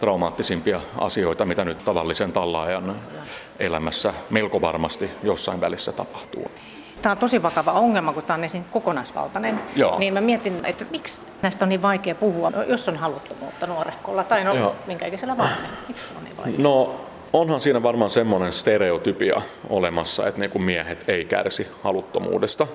traumaattisimpia 0.00 0.80
asioita, 0.98 1.44
mitä 1.44 1.64
nyt 1.64 1.84
tavallisen 1.84 2.32
tallaajan 2.32 2.96
elämässä 3.58 4.14
melko 4.30 4.60
varmasti 4.60 5.10
jossain 5.22 5.60
välissä 5.60 5.92
tapahtuu 5.92 6.50
tämä 7.04 7.12
on 7.12 7.18
tosi 7.18 7.42
vakava 7.42 7.72
ongelma, 7.72 8.12
kun 8.12 8.22
tämä 8.22 8.34
on 8.34 8.40
niin 8.40 8.64
kokonaisvaltainen. 8.70 9.60
Joo. 9.76 9.98
Niin 9.98 10.14
mä 10.14 10.20
mietin, 10.20 10.64
että 10.64 10.84
miksi 10.90 11.22
näistä 11.42 11.64
on 11.64 11.68
niin 11.68 11.82
vaikea 11.82 12.14
puhua, 12.14 12.52
jos 12.66 12.88
on 12.88 12.96
haluttomuutta 12.96 13.66
nuorehkolla 13.66 14.24
tai 14.24 14.44
no, 14.44 14.54
Joo. 14.54 14.76
minkä 14.86 15.06
ikäisellä 15.06 15.36
vaan. 15.36 15.50
Miksi 15.88 16.08
se 16.08 16.14
on 16.18 16.24
niin 16.24 16.36
vaikea? 16.36 16.54
No, 16.58 17.00
onhan 17.32 17.60
siinä 17.60 17.82
varmaan 17.82 18.10
semmoinen 18.10 18.52
stereotypia 18.52 19.42
olemassa, 19.68 20.26
että 20.26 20.40
niin 20.40 20.50
kuin 20.50 20.62
miehet 20.62 21.08
ei 21.08 21.24
kärsi 21.24 21.68
haluttomuudesta. 21.82 22.66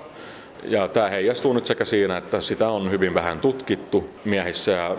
Ja 0.64 0.88
tämä 0.88 1.10
heijastuu 1.10 1.54
nyt 1.54 1.68
sekä 1.68 1.86
siinä, 1.86 2.18
että 2.18 2.42
sitä 2.42 2.70
on 2.70 2.92
hyvin 2.92 3.14
vähän 3.14 3.40
tutkittu 3.40 4.10
miehissä 4.26 4.72
ja 4.72 4.96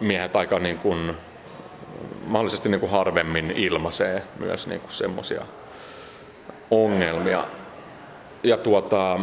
miehet 0.00 0.36
aika 0.36 0.58
niin 0.58 0.78
kuin, 0.78 1.16
mahdollisesti 2.26 2.68
niin 2.68 2.80
kuin 2.80 2.92
harvemmin 2.92 3.50
ilmaisee 3.50 4.22
myös 4.38 4.66
niin 4.66 4.80
kuin 4.80 4.92
semmoisia 4.92 5.42
ongelmia. 6.70 7.44
Ja 8.42 8.56
tuota, 8.56 9.20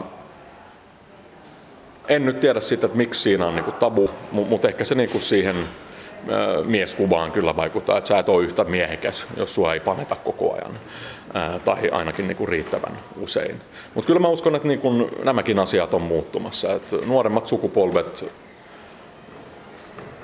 en 2.08 2.26
nyt 2.26 2.40
tiedä 2.40 2.62
sitä, 2.62 2.86
että 2.86 2.98
miksi 2.98 3.22
siinä 3.22 3.46
on 3.46 3.56
niinku 3.56 3.72
tabu, 3.72 4.10
mutta 4.32 4.68
ehkä 4.68 4.86
se 4.86 4.96
niinku 4.96 5.20
siihen 5.20 5.68
mieskuvaan 6.66 7.32
kyllä 7.32 7.56
vaikuttaa, 7.56 7.98
että 7.98 8.08
sä 8.08 8.20
et 8.20 8.30
ole 8.30 8.44
yhtä 8.44 8.64
miehekäs, 8.64 9.28
jos 9.38 9.56
sua 9.56 9.74
ei 9.74 9.80
paneta 9.80 10.16
koko 10.16 10.54
ajan. 10.54 10.80
tai 11.66 11.90
ainakin 11.90 12.28
niinku 12.28 12.46
riittävän 12.46 13.00
usein. 13.20 13.62
Mutta 13.96 14.08
kyllä 14.08 14.20
mä 14.20 14.28
uskon, 14.28 14.56
että 14.56 14.68
niinku 14.68 15.10
nämäkin 15.24 15.60
asiat 15.60 15.94
on 15.94 16.02
muuttumassa. 16.02 16.74
Et 16.74 16.96
nuoremmat 17.06 17.48
sukupolvet 17.48 18.26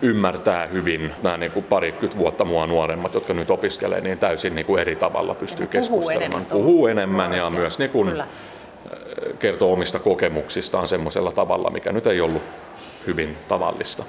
ymmärtää 0.02 0.68
hyvin 0.68 1.12
nämä 1.24 1.38
niin 1.38 1.52
kuin 1.52 1.66
parikymmentä 1.66 2.18
vuotta 2.18 2.46
mua 2.46 2.68
nuoremmat, 2.68 3.14
jotka 3.14 3.34
nyt 3.34 3.52
opiskelee, 3.52 4.02
niin 4.02 4.18
täysin 4.18 4.56
niin 4.56 4.66
kuin 4.66 4.82
eri 4.82 4.96
tavalla 4.96 5.36
pystyy 5.36 5.68
keskustelemaan. 5.68 6.46
Puhuu 6.46 6.48
enemmän, 6.48 6.64
Puhuu 6.64 6.88
enemmän 6.88 7.34
ja 7.34 7.50
myös 7.50 7.80
niin 7.80 7.92
kuin, 7.92 8.24
kertoo 9.40 9.74
omista 9.74 10.00
kokemuksistaan 10.00 10.88
semmoisella 10.88 11.32
tavalla, 11.32 11.70
mikä 11.70 11.92
nyt 11.92 12.08
ei 12.08 12.22
ollut 12.22 12.42
hyvin 13.08 13.38
tavallista. 13.48 14.04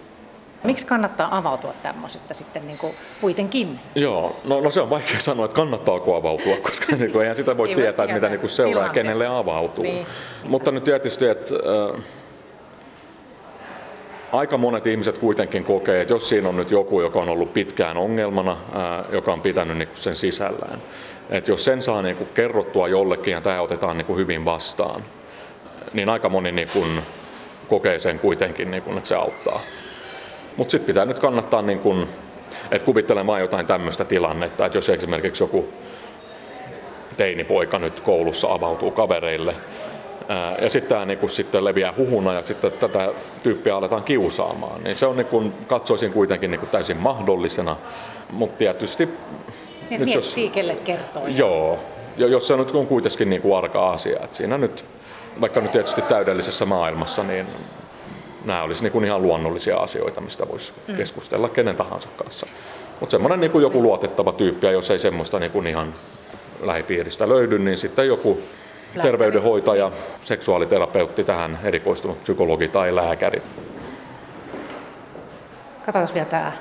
Miksi 0.65 0.87
kannattaa 0.87 1.37
avautua 1.37 1.75
tämmöisestä 1.83 2.35
sitten 2.35 2.67
niin 2.67 2.79
kuin 2.79 2.95
kuitenkin? 3.21 3.81
Joo, 3.95 4.37
no, 4.45 4.61
no 4.61 4.71
se 4.71 4.81
on 4.81 4.91
vaikea 4.91 5.21
sanoa, 5.31 5.45
että 5.45 5.55
kannattaako 5.55 6.17
avautua, 6.17 6.57
koska 6.57 6.97
niin 6.97 7.13
kuin, 7.13 7.23
eihän 7.23 7.37
sitä 7.37 7.57
voi 7.57 7.69
tietää, 7.75 7.85
tietää, 7.93 8.15
mitä 8.15 8.29
niin 8.29 8.41
kuin 8.41 8.51
seuraa, 8.51 8.89
kenelle 8.89 9.27
avautuu. 9.27 9.85
Niin. 9.85 10.07
Mutta 10.45 10.71
nyt 10.71 10.85
tietysti, 10.85 11.27
että 11.27 11.55
äh, 11.95 12.03
aika 14.33 14.59
monet 14.59 14.87
ihmiset 14.87 15.19
kuitenkin 15.19 15.65
kokee, 15.65 16.01
että 16.01 16.15
jos 16.15 16.29
siinä 16.29 16.49
on 16.49 16.57
nyt 16.57 16.71
joku, 16.71 17.01
joka 17.01 17.21
on 17.21 17.29
ollut 17.29 17.55
pitkään 17.55 17.97
ongelmana, 17.97 18.53
äh, 18.53 19.13
joka 19.13 19.33
on 19.33 19.41
pitänyt 19.41 19.79
niin 19.79 19.89
sen 19.95 20.17
sisällään, 20.17 20.79
että 21.31 21.51
jos 21.51 21.65
sen 21.65 21.83
saa 21.83 22.03
niin 22.03 22.17
kuin 22.17 22.29
kerrottua 22.35 22.89
jollekin 22.89 23.33
ja 23.33 23.41
tämä 23.41 23.61
otetaan 23.61 23.99
niin 23.99 24.07
kuin 24.07 24.19
hyvin 24.19 24.45
vastaan, 24.45 25.05
niin 25.93 26.09
aika 26.09 26.29
moni 26.29 26.53
niin 26.53 26.69
kuin 26.73 27.03
kokee 27.69 27.99
sen 27.99 28.19
kuitenkin, 28.19 28.71
niin 28.71 28.83
kuin, 28.83 28.97
että 28.97 29.09
se 29.09 29.15
auttaa. 29.15 29.61
Mutta 30.57 30.71
sitten 30.71 30.87
pitää 30.87 31.05
nyt 31.05 31.19
kannattaa, 31.19 31.63
niin 31.63 31.79
kuin, 31.79 32.09
että 32.71 32.87
kuvittelen 32.87 33.27
vain 33.27 33.41
jotain 33.41 33.67
tämmöistä 33.67 34.05
tilannetta, 34.05 34.67
että 34.67 34.79
jos 34.79 34.89
esimerkiksi 34.89 35.43
joku 35.43 35.69
teinipoika 37.17 37.79
nyt 37.79 38.01
koulussa 38.01 38.53
avautuu 38.53 38.91
kavereille, 38.91 39.55
ja 40.63 40.69
sitten 40.71 40.89
tämä 40.89 41.05
niin 41.05 41.31
sitten 41.31 41.65
leviää 41.65 41.95
huhuna 41.97 42.33
ja 42.33 42.43
sitten 42.43 42.73
tätä 42.73 43.11
tyyppiä 43.43 43.77
aletaan 43.77 44.05
kiusaamaan. 44.05 44.85
Niin 44.85 44.99
se 44.99 45.07
on 45.07 45.17
niin 45.17 45.27
kuin, 45.27 45.53
katsoisin 45.67 46.13
kuitenkin 46.13 46.51
niin 46.51 46.59
kuin 46.59 46.71
täysin 46.71 46.97
mahdollisena, 46.97 47.77
mutta 48.31 48.57
tietysti 48.57 49.09
niin, 49.91 50.01
nyt 50.01 50.15
jos, 50.15 50.37
kelle 50.55 50.77
kertoo. 50.77 51.23
Joo, 51.27 51.79
ja 52.17 52.27
jos 52.27 52.49
se 52.49 52.57
nyt 52.57 52.71
on 52.71 52.87
kuitenkin 52.87 53.31
niin 53.31 53.43
kuin 53.43 53.59
arka 53.59 53.91
asia, 53.91 54.21
että 54.25 54.37
siinä 54.37 54.59
nyt, 54.59 54.85
vaikka 55.41 55.61
nyt 55.61 55.73
tietysti 55.73 56.03
täydellisessä 56.03 56.67
maailmassa, 56.67 57.23
niin 57.23 57.47
nämä 58.45 58.63
olisi 58.63 58.83
niin 58.83 58.93
kuin 58.93 59.05
ihan 59.05 59.23
luonnollisia 59.23 59.77
asioita, 59.77 60.21
mistä 60.21 60.49
voisi 60.49 60.73
mm. 60.89 60.97
keskustella 60.97 61.49
kenen 61.49 61.77
tahansa 61.77 62.09
kanssa. 62.17 62.47
Mutta 63.01 63.11
semmoinen 63.11 63.41
niin 63.41 63.51
kuin 63.51 63.63
joku 63.63 63.83
luotettava 63.83 64.33
tyyppi, 64.33 64.67
ja 64.67 64.73
jos 64.73 64.91
ei 64.91 64.99
semmoista 64.99 65.39
niin 65.39 65.51
kuin 65.51 65.67
ihan 65.67 65.95
lähipiiristä 66.61 67.29
löydy, 67.29 67.59
niin 67.59 67.79
sitten 67.79 68.07
joku 68.07 68.39
lääkäri. 68.39 69.03
terveydenhoitaja, 69.03 69.91
seksuaaliterapeutti 70.23 71.25
tähän 71.25 71.59
erikoistunut 71.65 72.23
psykologi 72.23 72.69
tai 72.69 72.95
lääkäri. 72.95 73.43
Katsotaan 75.87 76.09
vielä 76.15 76.27
tämä 76.27 76.53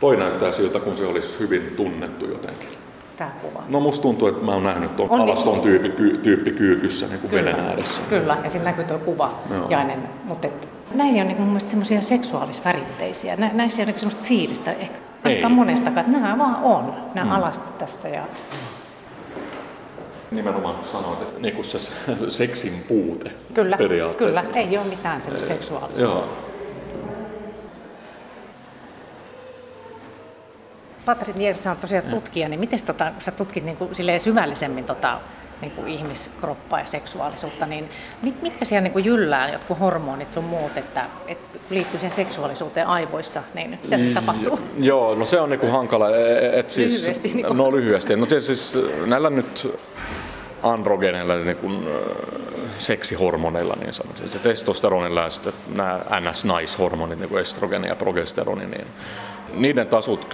Toi 0.00 0.16
näyttää 0.16 0.52
siltä, 0.52 0.80
kun 0.80 0.96
se 0.96 1.06
olisi 1.06 1.38
hyvin 1.38 1.72
tunnettu 1.76 2.26
jotenkin. 2.26 2.68
Tämä 3.16 3.30
kuva. 3.42 3.62
No 3.68 3.80
musta 3.80 4.02
tuntuu, 4.02 4.28
että 4.28 4.44
mä 4.44 4.52
oon 4.52 4.62
nähnyt 4.62 4.96
tuon 4.96 5.20
alaston 5.20 5.60
tyyppi, 5.60 5.88
ky, 5.88 6.18
tyyppi 6.22 6.52
kyykyssä 6.52 7.06
niin 7.06 7.20
kuin 7.20 7.30
kyllä, 7.30 7.50
veden 7.50 7.64
ääressä. 7.64 8.02
Kyllä, 8.08 8.38
ja 8.44 8.50
siinä 8.50 8.64
näkyy 8.64 8.84
tuo 8.84 8.98
kuva. 8.98 9.30
Joo. 9.50 9.68
Jainen, 9.68 10.08
mutta 10.24 10.48
et, 10.48 10.68
näissä 10.94 11.20
on 11.20 11.28
niin 11.28 11.38
mun 11.38 11.48
mielestä 11.48 11.70
semmoisia 11.70 12.00
seksuaalisväritteisiä. 12.00 13.36
Nä, 13.36 13.50
näissä 13.52 13.82
on 13.82 13.86
niin 13.86 13.98
semmoista 13.98 14.24
fiilistä, 14.24 14.72
ehkä 14.72 14.98
aika 15.24 15.48
monestakaan, 15.48 16.12
nämä 16.12 16.38
vaan 16.38 16.56
on, 16.62 16.94
nämä 17.14 17.26
hmm. 17.26 17.36
alastot 17.36 17.78
tässä. 17.78 18.08
Ja... 18.08 18.22
Nimenomaan 20.30 20.74
sanoit, 20.84 21.22
että 21.22 21.40
niin 21.40 21.54
kuin 21.54 21.64
se 21.64 21.78
seksin 22.28 22.84
puute 22.88 23.30
Kyllä, 23.54 23.76
kyllä, 24.16 24.44
ei 24.54 24.78
ole 24.78 24.86
mitään 24.86 25.22
semmoista 25.22 25.48
seksuaalista. 25.48 26.02
Joo. 26.02 26.28
Patrik 31.06 31.36
Jersa 31.38 31.70
on 31.70 31.76
tosiaan 31.76 32.04
tutkija, 32.04 32.48
niin 32.48 32.60
miten 32.60 32.82
tota, 32.86 33.12
sä 33.20 33.30
tutkit 33.30 33.64
niin 33.64 33.76
kuin, 33.76 33.90
syvällisemmin 34.18 34.84
tota, 34.84 35.20
niin 35.60 35.70
kuin 35.72 35.88
ihmiskroppaa 35.88 36.80
ja 36.80 36.86
seksuaalisuutta, 36.86 37.66
niin 37.66 37.90
mit, 38.22 38.42
mitkä 38.42 38.64
siellä 38.64 38.82
niin 38.82 38.92
kuin 38.92 39.04
jyllää, 39.04 39.52
jotkut 39.52 39.80
hormonit 39.80 40.30
sun 40.30 40.44
muut, 40.44 40.76
että, 40.76 41.04
että 41.26 41.58
liittyy 41.70 42.00
siihen 42.00 42.16
seksuaalisuuteen 42.16 42.86
aivoissa, 42.86 43.42
niin 43.54 43.70
mitä 43.70 43.98
se 43.98 44.04
tapahtuu? 44.14 44.60
Joo, 44.78 45.14
no 45.14 45.26
se 45.26 45.40
on 45.40 45.50
niin 45.50 45.60
kuin 45.60 45.72
hankala. 45.72 46.16
E, 46.16 46.32
e, 46.32 46.58
et 46.58 46.70
siis, 46.70 47.00
lyhyesti. 47.00 47.28
Niin 47.34 47.46
kuin. 47.46 47.56
No 47.56 47.72
lyhyesti. 47.72 48.16
No 48.16 48.26
siis 48.38 48.78
näillä 49.06 49.30
nyt 49.30 49.78
androgeneilla, 50.62 51.34
niin 51.34 51.56
kuin, 51.56 51.88
seksihormoneilla 52.78 53.76
niin 53.80 53.94
sanotusti, 53.94 54.28
se 54.28 54.38
testosteronilla 54.38 55.20
ja 55.20 55.30
sitten 55.30 55.52
nämä 55.74 56.00
NS-naishormonit, 56.20 57.18
niin 57.18 57.28
kuin 57.28 57.40
estrogeni 57.40 57.88
ja 57.88 57.96
progesteroni, 57.96 58.66
niin 58.66 58.86
niiden 59.54 59.88
tasot, 59.88 60.26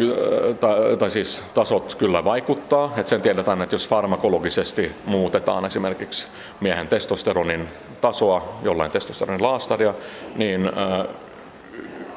tai, 0.99 1.11
siis 1.11 1.43
tasot 1.55 1.95
kyllä 1.95 2.25
vaikuttaa. 2.25 2.93
että 2.97 3.11
sen 3.11 3.23
tiedetään, 3.23 3.63
että 3.63 3.75
jos 3.75 3.89
farmakologisesti 3.89 4.93
muutetaan 5.05 5.65
esimerkiksi 5.65 6.27
miehen 6.61 6.89
testosteronin 6.89 7.69
tasoa, 8.01 8.59
jollain 8.63 8.91
testosteronin 8.91 9.43
laastaria, 9.43 9.95
niin 10.37 10.71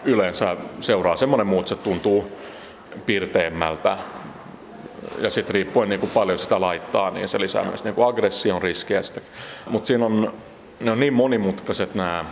yleensä 0.05 0.57
seuraa 0.79 1.15
semmoinen 1.15 1.47
muu, 1.47 1.59
että 1.59 1.75
tuntuu 1.75 2.31
pirteemmältä. 3.05 3.97
Ja 5.19 5.29
sitten 5.29 5.53
riippuen 5.53 5.89
niin 5.89 5.99
kuin 5.99 6.11
paljon 6.13 6.39
sitä 6.39 6.61
laittaa, 6.61 7.11
niin 7.11 7.27
se 7.27 7.39
lisää 7.39 7.63
myös 7.63 7.83
niin 7.83 7.95
kuin 7.95 8.07
aggression 8.07 8.61
riskiä. 8.61 9.01
Mutta 9.69 9.87
siinä 9.87 10.05
on, 10.05 10.33
ne 10.79 10.91
on 10.91 10.99
niin 10.99 11.13
monimutkaiset 11.13 11.95
nämä 11.95 12.25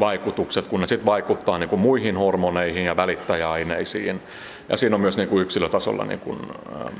vaikutukset, 0.00 0.68
kun 0.68 0.80
ne 0.80 0.86
sitten 0.86 1.06
vaikuttaa 1.06 1.58
niin 1.58 1.68
kuin 1.68 1.80
muihin 1.80 2.16
hormoneihin 2.16 2.84
ja 2.84 2.96
välittäjäaineisiin. 2.96 4.22
Ja 4.68 4.76
siinä 4.76 4.94
on 4.94 5.00
myös 5.00 5.16
niin 5.16 5.28
kuin 5.28 5.42
yksilötasolla 5.42 6.04
niin 6.04 6.20
kuin, 6.20 6.38
ähm, 6.76 6.94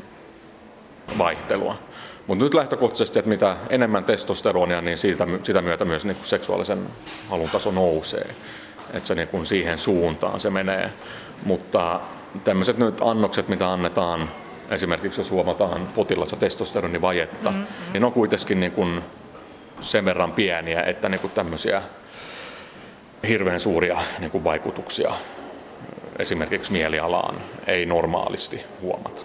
vaihtelua. 1.18 1.78
Mutta 2.26 2.44
nyt 2.44 2.54
lähtökohtaisesti, 2.54 3.18
että 3.18 3.28
mitä 3.28 3.56
enemmän 3.70 4.04
testosteronia, 4.04 4.80
niin 4.80 4.98
siitä, 4.98 5.26
sitä 5.42 5.62
myötä 5.62 5.84
myös 5.84 6.04
niin 6.04 6.16
kuin 6.16 6.26
seksuaalisen 6.26 6.86
halun 7.30 7.50
taso 7.50 7.70
nousee. 7.70 8.26
Että 8.94 9.06
se 9.06 9.14
niin 9.14 9.28
kuin 9.28 9.46
siihen 9.46 9.78
suuntaan 9.78 10.40
se 10.40 10.50
menee. 10.50 10.90
Mutta 11.44 12.00
tämmöiset 12.44 12.78
nyt 12.78 13.00
annokset, 13.00 13.48
mitä 13.48 13.72
annetaan, 13.72 14.30
esimerkiksi 14.70 15.20
jos 15.20 15.30
huomataan 15.30 15.88
potilassa 15.94 16.36
testosteronivajetta, 16.36 17.50
mm-hmm. 17.50 17.66
niin 17.92 18.04
on 18.04 18.12
kuitenkin 18.12 18.60
niin 18.60 18.72
kuin 18.72 19.02
sen 19.80 20.04
verran 20.04 20.32
pieniä, 20.32 20.82
että 20.82 21.08
niin 21.08 21.20
kuin 21.20 21.30
tämmöisiä 21.30 21.82
hirveän 23.28 23.60
suuria 23.60 23.98
niin 24.18 24.30
kuin 24.30 24.44
vaikutuksia 24.44 25.14
esimerkiksi 26.18 26.72
mielialaan 26.72 27.34
ei 27.66 27.86
normaalisti 27.86 28.64
huomata. 28.82 29.22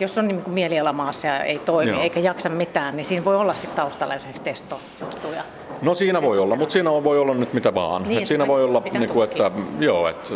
Jos 0.00 0.18
on 0.18 0.28
niin 0.28 0.42
kuin 0.42 0.54
mieliala 0.54 0.92
maassa 0.92 1.26
ja 1.26 1.44
ei 1.44 1.58
toimi 1.58 1.90
Joo. 1.90 2.02
eikä 2.02 2.20
jaksa 2.20 2.48
mitään, 2.48 2.96
niin 2.96 3.04
siinä 3.04 3.24
voi 3.24 3.36
olla 3.36 3.54
sitten 3.54 3.76
taustalla 3.76 4.14
esimerkiksi 4.14 4.44
testojuttuja. 4.44 5.42
No 5.82 5.94
siinä 5.94 6.22
voi 6.22 6.38
olla, 6.38 6.56
mutta 6.56 6.72
siinä 6.72 6.90
voi 6.90 7.18
olla 7.18 7.34
nyt 7.34 7.52
mitä 7.52 7.74
vaan. 7.74 8.02
Niin, 8.02 8.18
et 8.18 8.26
siinä 8.26 8.46
voi 8.46 8.64
olla, 8.64 8.82
niin 8.92 9.08
kuin, 9.08 9.24
että, 9.24 9.50
joo, 9.78 10.08
että 10.08 10.34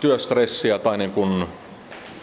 työstressiä 0.00 0.78
tai 0.78 0.98
niin 0.98 1.12
kuin 1.12 1.46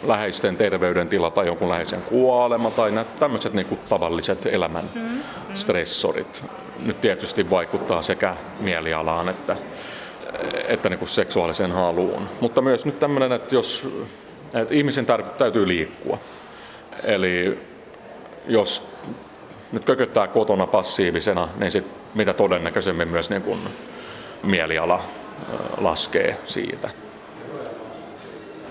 läheisten 0.06 0.56
terveydentila 0.56 1.30
tai 1.30 1.46
jonkun 1.46 1.68
läheisen 1.68 2.02
kuolema 2.02 2.70
tai 2.70 2.90
nämä 2.90 3.04
tämmöiset 3.18 3.52
niin 3.52 3.66
kuin 3.66 3.80
tavalliset 3.88 4.46
elämän 4.46 4.84
mm-hmm. 4.94 5.20
stressorit 5.54 6.44
nyt 6.78 7.00
tietysti 7.00 7.50
vaikuttaa 7.50 8.02
sekä 8.02 8.36
mielialaan 8.60 9.28
että, 9.28 9.56
että 10.68 10.88
niin 10.88 10.98
kuin 10.98 11.08
seksuaaliseen 11.08 11.72
haluun. 11.72 12.28
Mutta 12.40 12.62
myös 12.62 12.86
nyt 12.86 13.00
tämmöinen, 13.00 13.32
että 13.32 13.54
jos 13.54 13.88
että 14.54 14.74
ihmisen 14.74 15.06
täytyy 15.38 15.68
liikkua. 15.68 16.18
Eli 17.04 17.58
jos 18.46 18.88
nyt 19.72 19.84
kököttää 19.84 20.26
kotona 20.26 20.66
passiivisena, 20.66 21.48
niin 21.56 21.72
sit 21.72 21.86
mitä 22.14 22.32
todennäköisemmin 22.32 23.08
myös 23.08 23.30
niin 23.30 23.42
kuin 23.42 23.58
mieliala 24.42 25.00
laskee 25.76 26.36
siitä. 26.46 26.90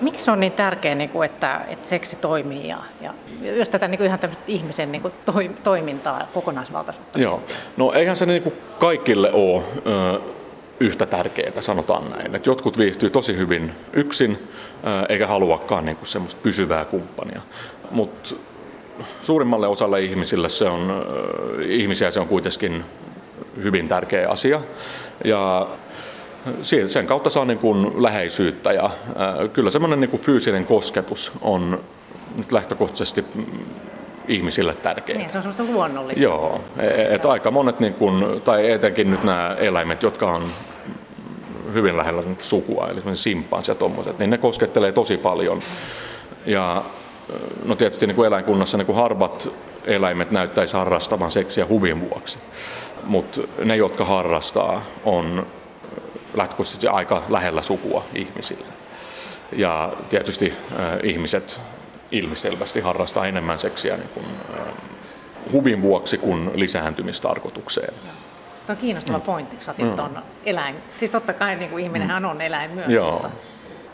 Miksi 0.04 0.32
on 0.32 0.40
niin 0.40 0.52
tärkeää, 0.52 0.96
niin 0.96 1.24
että, 1.26 1.62
että 1.70 1.90
seksi 1.90 2.16
toimii 2.16 2.68
ja, 2.68 2.78
ja 3.02 3.14
jos 3.56 3.70
tätä 3.70 3.88
niin 3.88 3.98
kuin 3.98 4.08
ihan 4.08 4.20
ihmisen 4.48 4.92
niin 4.92 5.02
kuin 5.02 5.14
toimintaa 5.64 6.28
kokonaisvaltaisuutta? 6.34 7.20
Joo, 7.20 7.42
no 7.78 7.94
eihän 7.94 8.16
se 8.16 8.26
niin 8.26 8.44
kuin 8.44 8.56
kaikille 8.80 9.32
ole 9.32 9.64
ö, 9.88 10.20
yhtä 10.80 11.06
tärkeää, 11.06 11.62
sanotaan 11.62 12.10
näin. 12.10 12.36
Et 12.36 12.46
jotkut 12.46 12.78
viihtyy 12.78 13.10
tosi 13.10 13.38
hyvin 13.38 13.72
yksin, 13.94 14.38
ö, 14.84 15.06
eikä 15.10 15.28
haluakaan 15.28 15.86
niin 15.86 15.98
kuin 15.98 16.08
semmoista 16.08 16.40
pysyvää 16.44 16.86
kumppania. 16.86 17.42
Mutta 17.92 18.36
suurimmalle 19.22 19.68
osalle 19.68 20.02
ihmisille 20.02 20.50
se 20.50 20.66
on, 20.66 21.06
ö, 21.60 21.64
ihmisiä 21.64 22.12
se 22.12 22.20
on 22.20 22.28
kuitenkin 22.28 22.86
hyvin 23.64 23.88
tärkeä 23.88 24.30
asia. 24.30 24.62
Ja 25.26 25.68
sen 26.88 27.08
kautta 27.08 27.30
saa 27.30 27.46
niin 27.46 27.60
kuin 27.60 28.04
läheisyyttä 28.04 28.74
ja 28.74 28.90
kyllä 29.54 29.72
semmoinen 29.72 30.00
niin 30.02 30.10
kuin 30.10 30.22
fyysinen 30.22 30.66
kosketus 30.66 31.32
on 31.42 31.80
nyt 32.38 32.52
lähtökohtaisesti 32.52 33.26
ihmisille 34.28 34.76
tärkeää. 34.76 35.18
Niin, 35.18 35.30
se 35.30 35.38
on 35.38 35.44
semmoista 35.44 35.74
luonnollista. 35.74 36.24
Joo, 36.24 36.62
e, 36.78 37.16
että 37.16 37.32
aika 37.32 37.52
monet, 37.52 37.80
niin 37.80 37.94
kuin, 37.94 38.42
tai 38.42 38.72
etenkin 38.72 39.12
nyt 39.12 39.24
nämä 39.24 39.56
eläimet, 39.60 40.04
jotka 40.04 40.32
on 40.32 40.44
hyvin 41.74 41.98
lähellä 41.98 42.24
sukua, 42.40 42.88
eli 42.88 43.16
simpanssi 43.16 43.72
ja 43.72 43.76
tommoset, 43.76 44.20
niin 44.20 44.30
ne 44.30 44.38
koskettelee 44.38 44.92
tosi 44.92 45.18
paljon. 45.18 45.60
Ja 46.46 46.84
no 47.66 47.76
tietysti 47.76 48.08
niin 48.08 48.16
kuin 48.16 48.28
eläinkunnassa 48.28 48.78
niin 48.78 48.86
kuin 48.86 48.96
harvat 48.96 49.50
eläimet 49.86 50.32
näyttäisi 50.32 50.78
harrastavan 50.78 51.32
seksiä 51.32 51.66
huvin 51.70 52.10
vuoksi, 52.10 52.38
mutta 53.04 53.42
ne, 53.64 53.76
jotka 53.76 54.06
harrastaa, 54.06 54.82
on 55.06 55.48
lähtökohtaisesti 56.34 56.88
aika 56.88 57.24
lähellä 57.30 57.62
sukua 57.62 58.06
ihmisille. 58.16 58.66
Ja 59.52 59.94
tietysti 60.10 60.54
äh, 60.72 61.00
ihmiset 61.04 61.60
ilmiselvästi 62.12 62.80
harrastaa 62.80 63.28
enemmän 63.28 63.60
seksiä 63.60 63.98
niin 63.98 64.10
kuin, 64.14 64.26
äh, 64.60 64.66
huvin 65.52 65.82
vuoksi 65.82 66.18
kuin 66.18 66.52
lisääntymistarkoitukseen. 66.56 67.94
Tuo 68.66 68.74
on 68.74 68.78
kiinnostava 68.78 69.18
mm. 69.18 69.24
pointti, 69.24 69.56
kun 69.56 69.70
otit 69.70 70.16
mm. 70.16 70.22
eläin. 70.46 70.76
Siis 70.98 71.12
totta 71.12 71.34
kai 71.34 71.56
niin 71.56 71.70
kuin 71.70 71.84
ihminenhän 71.84 72.24
mm. 72.24 72.30
on 72.30 72.42
eläin 72.42 72.72
myös. 72.72 72.90
Joo. 72.90 73.12
Mutta... 73.12 73.30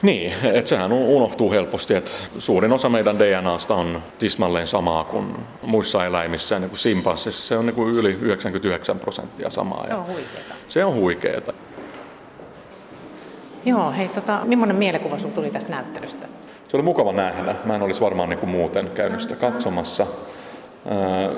Niin, 0.02 0.34
että 0.44 0.70
sehän 0.70 0.92
unohtuu 0.92 1.52
helposti, 1.52 1.94
että 1.94 2.12
suurin 2.40 2.72
osa 2.72 2.90
meidän 2.90 3.20
DNAsta 3.20 3.76
on 3.76 4.04
tismalleen 4.20 4.68
samaa 4.68 5.04
kuin 5.04 5.36
muissa 5.62 6.06
eläimissä, 6.06 6.60
niin 6.60 6.70
kuin 6.70 6.80
simpanssissa 6.80 7.48
se 7.48 7.58
on 7.58 7.66
niin 7.66 7.76
kuin 7.76 7.94
yli 7.94 8.18
99 8.22 9.00
prosenttia 9.00 9.50
samaa. 9.50 9.86
Se 9.88 9.94
on 9.94 10.08
huikeaa. 10.08 10.56
Se 10.68 10.86
on 10.86 10.94
huikeaa. 10.94 11.42
Joo, 13.66 13.92
hei, 13.92 14.08
tota, 14.08 14.40
millainen 14.44 14.76
mielikuva 14.76 15.18
sinulla 15.18 15.36
tuli 15.36 15.50
tästä 15.50 15.72
näyttelystä? 15.72 16.28
Se 16.68 16.78
oli 16.78 16.84
mukava 16.84 17.14
nähdä. 17.14 17.56
Mä 17.66 17.76
en 17.76 17.82
olisi 17.82 18.02
varmaan 18.02 18.30
niin 18.30 18.40
kuin 18.40 18.50
muuten 18.50 18.90
käynyt 18.96 19.22
sitä 19.22 19.36
katsomassa. 19.36 20.08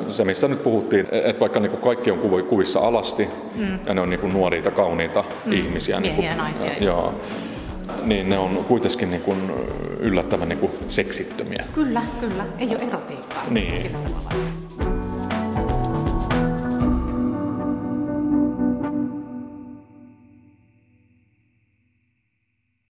Se, 0.09 0.23
mistä 0.25 0.47
nyt 0.47 0.63
puhuttiin, 0.63 1.07
että 1.11 1.39
vaikka 1.39 1.59
niin 1.59 1.69
kuin 1.71 1.81
kaikki 1.81 2.11
on 2.11 2.43
kuvissa 2.49 2.79
alasti 2.79 3.29
mm. 3.55 3.79
ja 3.85 3.93
ne 3.93 4.01
on 4.01 4.09
niin 4.09 4.19
kuin 4.19 4.33
nuoriita, 4.33 4.71
kauniita 4.71 5.23
mm. 5.45 5.51
ihmisiä. 5.51 5.99
Miehiä 5.99 6.21
niin 6.21 6.35
kuin, 6.35 6.43
ja 6.43 6.43
naisia. 6.43 6.71
Joo, 6.79 7.13
niin 8.03 8.29
ne 8.29 8.37
on 8.37 8.65
kuitenkin 8.67 9.09
niin 9.09 9.21
kuin 9.21 9.51
yllättävän 9.99 10.49
niin 10.49 10.59
kuin 10.59 10.71
seksittömiä. 10.87 11.65
Kyllä, 11.73 12.03
kyllä. 12.19 12.45
Ei 12.59 12.67
ole 12.67 12.87
erotiikkaa 12.87 13.43
niin. 13.49 13.81
sillä 13.81 13.97
tavalla. 13.97 15.00